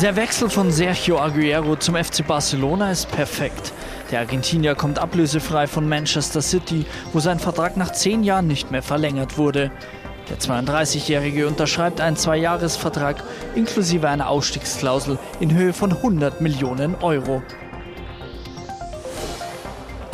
Der 0.00 0.14
Wechsel 0.14 0.48
von 0.48 0.70
Sergio 0.70 1.18
Aguero 1.18 1.74
zum 1.74 1.96
FC 1.96 2.24
Barcelona 2.24 2.92
ist 2.92 3.10
perfekt. 3.10 3.72
Der 4.12 4.20
Argentinier 4.20 4.76
kommt 4.76 5.00
ablösefrei 5.00 5.66
von 5.66 5.88
Manchester 5.88 6.40
City, 6.40 6.86
wo 7.12 7.18
sein 7.18 7.40
Vertrag 7.40 7.76
nach 7.76 7.90
zehn 7.90 8.22
Jahren 8.22 8.46
nicht 8.46 8.70
mehr 8.70 8.82
verlängert 8.82 9.38
wurde. 9.38 9.72
Der 10.28 10.38
32-Jährige 10.38 11.48
unterschreibt 11.48 12.00
einen 12.00 12.16
Zweijahresvertrag 12.16 13.24
inklusive 13.56 14.08
einer 14.08 14.28
Ausstiegsklausel 14.28 15.18
in 15.40 15.52
Höhe 15.52 15.72
von 15.72 15.90
100 15.90 16.40
Millionen 16.40 16.94
Euro. 16.94 17.42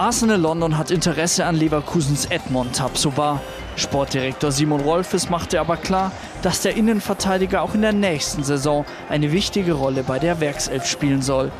Arsenal 0.02 0.40
London 0.40 0.78
hat 0.78 0.90
Interesse 0.90 1.46
an 1.46 1.54
Leverkusens 1.54 2.24
Edmond 2.24 2.74
Tapsoba. 2.74 3.40
Sportdirektor 3.76 4.50
Simon 4.50 4.80
Rolfes 4.80 5.30
machte 5.30 5.60
aber 5.60 5.76
klar, 5.76 6.10
dass 6.42 6.60
der 6.60 6.74
Innenverteidiger 6.74 7.62
auch 7.62 7.76
in 7.76 7.82
der 7.82 7.92
nächsten 7.92 8.42
Saison 8.42 8.84
eine 9.08 9.30
wichtige 9.30 9.74
Rolle 9.74 10.02
bei 10.02 10.18
der 10.18 10.40
Werkself 10.40 10.86
spielen 10.86 11.22
soll. 11.22 11.52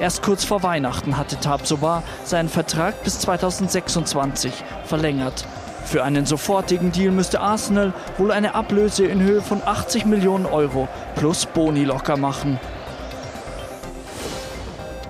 Erst 0.00 0.24
kurz 0.24 0.44
vor 0.44 0.64
Weihnachten 0.64 1.16
hatte 1.16 1.38
Tabsoba 1.38 2.02
seinen 2.24 2.48
Vertrag 2.48 3.00
bis 3.04 3.20
2026 3.20 4.52
verlängert. 4.86 5.46
Für 5.84 6.02
einen 6.02 6.26
sofortigen 6.26 6.90
Deal 6.90 7.12
müsste 7.12 7.40
Arsenal 7.40 7.92
wohl 8.18 8.32
eine 8.32 8.56
Ablöse 8.56 9.04
in 9.04 9.22
Höhe 9.22 9.40
von 9.40 9.62
80 9.64 10.04
Millionen 10.04 10.46
Euro 10.46 10.88
plus 11.14 11.46
Boni 11.46 11.84
locker 11.84 12.16
machen. 12.16 12.58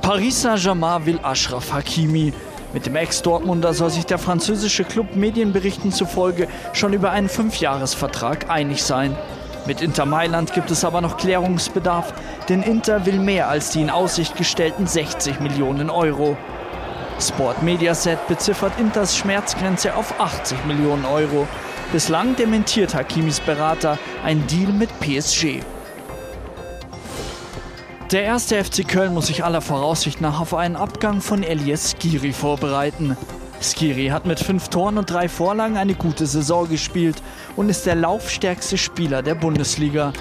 Paris 0.03 0.42
Saint-Germain 0.42 1.07
will 1.07 1.18
Ashraf 1.23 1.73
Hakimi. 1.73 2.35
Mit 2.75 2.87
dem 2.87 2.97
Ex-Dortmunder 2.97 3.73
soll 3.73 3.91
sich 3.91 4.05
der 4.05 4.19
französische 4.19 4.83
Club 4.83 5.15
Medienberichten 5.15 5.93
zufolge 5.93 6.49
schon 6.73 6.93
über 6.93 7.13
einen 7.13 7.29
Fünfjahresvertrag 7.29 8.51
einig 8.51 8.83
sein. 8.83 9.17
Mit 9.65 9.81
Inter 9.81 10.07
Mailand 10.07 10.53
gibt 10.53 10.73
es 10.73 10.85
aber 10.85 11.01
noch 11.01 11.17
Klärungsbedarf, 11.17 12.13
denn 12.49 12.65
Inter 12.65 13.07
will 13.07 13.21
mehr 13.21 13.49
als 13.49 13.71
die 13.71 13.81
in 13.81 13.91
Aussicht 13.91 14.37
gestellten 14.37 14.89
60 14.89 15.39
Millionen 15.39 15.89
Euro. 15.89 16.37
Sport 17.21 17.63
Mediaset 17.63 18.19
beziffert 18.27 18.73
Inters 18.81 19.17
Schmerzgrenze 19.17 19.95
auf 19.95 20.19
80 20.19 20.67
Millionen 20.67 21.05
Euro. 21.05 21.47
Bislang 21.93 22.35
dementiert 22.35 22.93
Hakimis 22.93 23.39
Berater 23.39 24.01
ein 24.25 24.45
Deal 24.49 24.73
mit 24.73 24.91
PSG. 24.99 25.61
Der 28.14 28.22
erste 28.22 28.62
FC 28.62 28.87
Köln 28.87 29.12
muss 29.12 29.27
sich 29.27 29.42
aller 29.42 29.61
Voraussicht 29.61 30.20
nach 30.20 30.38
auf 30.38 30.55
einen 30.55 30.77
Abgang 30.77 31.20
von 31.20 31.42
Elias 31.42 31.96
Skiri 31.98 32.33
vorbereiten. 32.33 33.16
Skiri 33.61 34.07
hat 34.07 34.24
mit 34.24 34.38
fünf 34.38 34.68
Toren 34.68 34.98
und 34.98 35.11
drei 35.11 35.29
Vorlagen 35.29 35.77
eine 35.77 35.94
gute 35.94 36.24
Saison 36.27 36.68
gespielt 36.68 37.20
und 37.57 37.70
ist 37.70 37.87
der 37.87 37.96
laufstärkste 37.96 38.79
Spieler 38.79 39.20
der 39.20 39.35
Bundesliga. 39.35 40.12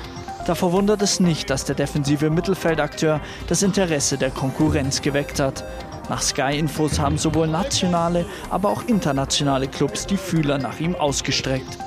Da 0.48 0.56
verwundert 0.56 1.04
es 1.04 1.20
nicht, 1.20 1.52
dass 1.52 1.66
der 1.66 1.76
defensive 1.76 2.32
Mittelfeldakteur 2.32 3.22
das 3.46 3.62
Interesse 3.62 4.18
der 4.18 4.32
Konkurrenz 4.32 5.04
geweckt 5.04 5.40
hat. 5.40 5.64
Nach 6.10 6.24
Sky-Infos 6.24 6.98
haben 6.98 7.20
sowohl 7.20 7.48
nationale, 7.48 8.26
aber 8.50 8.70
auch 8.70 8.88
internationale 8.88 9.68
Clubs 9.68 10.08
die 10.08 10.18
Fühler 10.18 10.58
nach 10.58 10.80
ihm 10.80 10.96
ausgestreckt. 10.96 11.78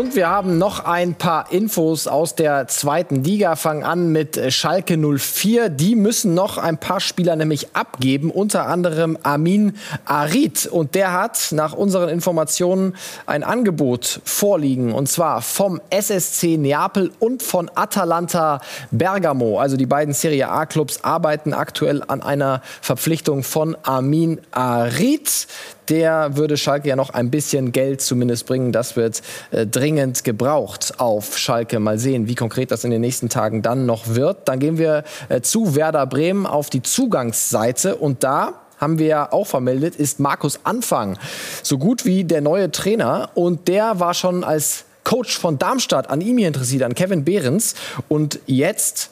Und 0.00 0.16
wir 0.16 0.30
haben 0.30 0.56
noch 0.56 0.86
ein 0.86 1.14
paar 1.14 1.52
Infos 1.52 2.06
aus 2.06 2.34
der 2.34 2.66
zweiten 2.68 3.22
Liga. 3.22 3.54
Fangen 3.54 3.84
an 3.84 4.10
mit 4.10 4.40
Schalke 4.50 4.96
04. 4.96 5.68
Die 5.68 5.94
müssen 5.94 6.32
noch 6.32 6.56
ein 6.56 6.78
paar 6.78 7.00
Spieler 7.00 7.36
nämlich 7.36 7.76
abgeben, 7.76 8.30
unter 8.30 8.66
anderem 8.66 9.18
Amin 9.24 9.76
Arid. 10.06 10.64
Und 10.64 10.94
der 10.94 11.12
hat 11.12 11.48
nach 11.50 11.74
unseren 11.74 12.08
Informationen 12.08 12.94
ein 13.26 13.44
Angebot 13.44 14.22
vorliegen. 14.24 14.94
Und 14.94 15.10
zwar 15.10 15.42
vom 15.42 15.82
SSC 15.90 16.56
Neapel 16.56 17.12
und 17.18 17.42
von 17.42 17.70
Atalanta 17.74 18.62
Bergamo. 18.90 19.60
Also 19.60 19.76
die 19.76 19.84
beiden 19.84 20.14
Serie 20.14 20.48
A-Clubs 20.48 21.04
arbeiten 21.04 21.52
aktuell 21.52 22.02
an 22.08 22.22
einer 22.22 22.62
Verpflichtung 22.80 23.42
von 23.42 23.76
Amin 23.82 24.40
Arid 24.50 25.46
der 25.90 26.36
würde 26.36 26.56
Schalke 26.56 26.88
ja 26.88 26.96
noch 26.96 27.10
ein 27.10 27.30
bisschen 27.30 27.72
Geld 27.72 28.00
zumindest 28.00 28.46
bringen. 28.46 28.72
Das 28.72 28.96
wird 28.96 29.22
äh, 29.50 29.66
dringend 29.66 30.24
gebraucht 30.24 30.94
auf 30.98 31.36
Schalke. 31.36 31.80
Mal 31.80 31.98
sehen, 31.98 32.28
wie 32.28 32.34
konkret 32.34 32.70
das 32.70 32.84
in 32.84 32.90
den 32.90 33.00
nächsten 33.00 33.28
Tagen 33.28 33.62
dann 33.62 33.86
noch 33.86 34.08
wird. 34.14 34.48
Dann 34.48 34.60
gehen 34.60 34.78
wir 34.78 35.04
äh, 35.28 35.40
zu 35.40 35.74
Werder 35.74 36.06
Bremen 36.06 36.46
auf 36.46 36.70
die 36.70 36.82
Zugangsseite 36.82 37.96
und 37.96 38.22
da 38.24 38.54
haben 38.78 38.98
wir 38.98 39.06
ja 39.06 39.32
auch 39.32 39.46
vermeldet, 39.46 39.96
ist 39.96 40.20
Markus 40.20 40.60
Anfang 40.64 41.18
so 41.62 41.76
gut 41.76 42.06
wie 42.06 42.24
der 42.24 42.40
neue 42.40 42.70
Trainer 42.70 43.28
und 43.34 43.68
der 43.68 44.00
war 44.00 44.14
schon 44.14 44.42
als 44.42 44.84
Coach 45.04 45.38
von 45.38 45.58
Darmstadt 45.58 46.08
an 46.08 46.20
ihm 46.20 46.38
hier 46.38 46.48
interessiert, 46.48 46.82
an 46.82 46.94
Kevin 46.94 47.24
Behrens 47.24 47.74
und 48.08 48.38
jetzt 48.46 49.10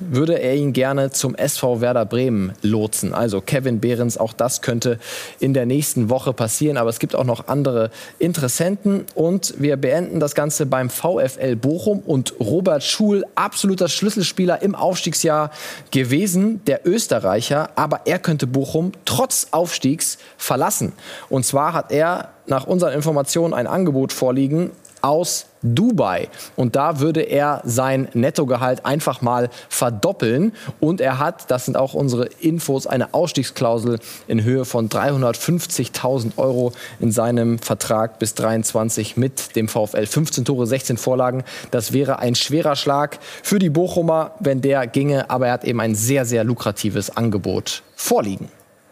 würde 0.00 0.40
er 0.40 0.54
ihn 0.56 0.72
gerne 0.72 1.10
zum 1.10 1.34
SV 1.34 1.80
Werder 1.80 2.04
Bremen 2.06 2.52
lotsen. 2.62 3.14
Also 3.14 3.40
Kevin 3.40 3.80
Behrens, 3.80 4.18
auch 4.18 4.32
das 4.32 4.62
könnte 4.62 4.98
in 5.38 5.54
der 5.54 5.66
nächsten 5.66 6.10
Woche 6.10 6.32
passieren. 6.32 6.76
Aber 6.76 6.90
es 6.90 6.98
gibt 6.98 7.14
auch 7.14 7.24
noch 7.24 7.48
andere 7.48 7.90
Interessenten. 8.18 9.04
Und 9.14 9.54
wir 9.58 9.76
beenden 9.76 10.20
das 10.20 10.34
Ganze 10.34 10.66
beim 10.66 10.90
VfL 10.90 11.56
Bochum 11.56 12.00
und 12.00 12.34
Robert 12.40 12.82
Schul, 12.82 13.24
absoluter 13.34 13.88
Schlüsselspieler 13.88 14.62
im 14.62 14.74
Aufstiegsjahr 14.74 15.50
gewesen, 15.90 16.62
der 16.66 16.86
Österreicher. 16.86 17.70
Aber 17.76 18.02
er 18.06 18.18
könnte 18.18 18.46
Bochum 18.46 18.92
trotz 19.04 19.48
Aufstiegs 19.50 20.18
verlassen. 20.36 20.92
Und 21.28 21.44
zwar 21.44 21.72
hat 21.72 21.92
er 21.92 22.30
nach 22.46 22.66
unseren 22.66 22.92
Informationen 22.92 23.54
ein 23.54 23.66
Angebot 23.66 24.12
vorliegen 24.12 24.70
aus 25.02 25.46
Dubai. 25.62 26.28
Und 26.56 26.76
da 26.76 27.00
würde 27.00 27.20
er 27.20 27.60
sein 27.64 28.08
Nettogehalt 28.14 28.86
einfach 28.86 29.20
mal 29.20 29.50
verdoppeln. 29.68 30.52
Und 30.80 31.00
er 31.00 31.18
hat, 31.18 31.50
das 31.50 31.66
sind 31.66 31.76
auch 31.76 31.94
unsere 31.94 32.26
Infos, 32.40 32.86
eine 32.86 33.12
Ausstiegsklausel 33.12 33.98
in 34.26 34.42
Höhe 34.42 34.64
von 34.64 34.88
350.000 34.88 36.38
Euro 36.38 36.72
in 36.98 37.12
seinem 37.12 37.58
Vertrag 37.58 38.18
bis 38.18 38.34
23 38.34 39.16
mit 39.16 39.56
dem 39.56 39.68
VfL. 39.68 40.06
15 40.06 40.44
Tore, 40.44 40.66
16 40.66 40.96
Vorlagen. 40.96 41.44
Das 41.70 41.92
wäre 41.92 42.18
ein 42.18 42.34
schwerer 42.34 42.76
Schlag 42.76 43.18
für 43.42 43.58
die 43.58 43.70
Bochumer, 43.70 44.32
wenn 44.40 44.62
der 44.62 44.86
ginge. 44.86 45.28
Aber 45.28 45.48
er 45.48 45.52
hat 45.54 45.64
eben 45.64 45.80
ein 45.80 45.94
sehr, 45.94 46.24
sehr 46.24 46.44
lukratives 46.44 47.16
Angebot 47.16 47.82
vorliegen. 47.94 48.48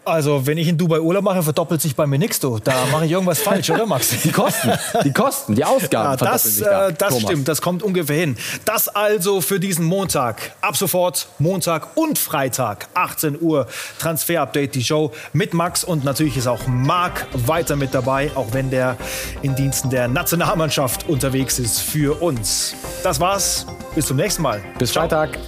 Also, 0.09 0.47
wenn 0.47 0.59
ich 0.59 0.69
in 0.69 0.79
Dubai 0.79 1.01
Urlaub 1.01 1.23
mache, 1.25 1.43
verdoppelt 1.43 1.81
sich 1.81 1.95
bei 1.95 2.07
mir 2.07 2.19
nichts, 2.19 2.41
du. 2.41 2.59
Da 2.59 2.73
mache 2.91 3.05
ich 3.05 3.13
irgendwas 3.13 3.41
falsch, 3.41 3.71
oder 3.71 3.87
Max? 3.87 4.11
Die 4.23 4.33
Kosten, 4.33 4.73
die 5.05 5.13
Kosten, 5.13 5.55
die 5.55 5.65
Ausgaben 5.65 5.93
ja, 5.93 6.17
verdoppeln 6.17 6.33
das, 6.33 6.43
sich 6.45 6.65
da. 6.65 6.89
äh, 6.89 6.93
das 6.93 7.09
Thomas. 7.09 7.23
stimmt, 7.23 7.49
das 7.49 7.61
kommt 7.61 7.83
ungefähr 7.83 8.17
hin. 8.17 8.37
Das 8.65 8.89
also 8.89 9.41
für 9.41 9.61
diesen 9.61 9.85
Montag. 9.85 10.53
Ab 10.61 10.77
sofort 10.77 11.29
Montag 11.39 11.97
und 11.97 12.19
Freitag, 12.19 12.89
18 12.95 13.41
Uhr, 13.41 13.67
Transfer-Update, 13.99 14.75
die 14.75 14.85
Show 14.85 15.13
mit 15.33 15.55
Max. 15.55 15.85
Und 15.85 16.05
natürlich 16.05 16.37
ist 16.37 16.47
auch 16.47 16.67
Marc 16.67 17.27
weiter 17.47 17.77
mit 17.77 17.95
dabei, 17.95 18.31
auch 18.35 18.53
wenn 18.53 18.71
der 18.71 18.97
in 19.43 19.55
Diensten 19.55 19.91
der 19.91 20.09
Nationalmannschaft 20.09 21.09
unterwegs 21.09 21.59
ist 21.59 21.81
für 21.81 22.21
uns. 22.23 22.75
Das 23.03 23.21
war's. 23.21 23.67
Bis 23.95 24.07
zum 24.07 24.17
nächsten 24.17 24.43
Mal. 24.43 24.63
Bis 24.79 24.93
Freitag. 24.93 25.39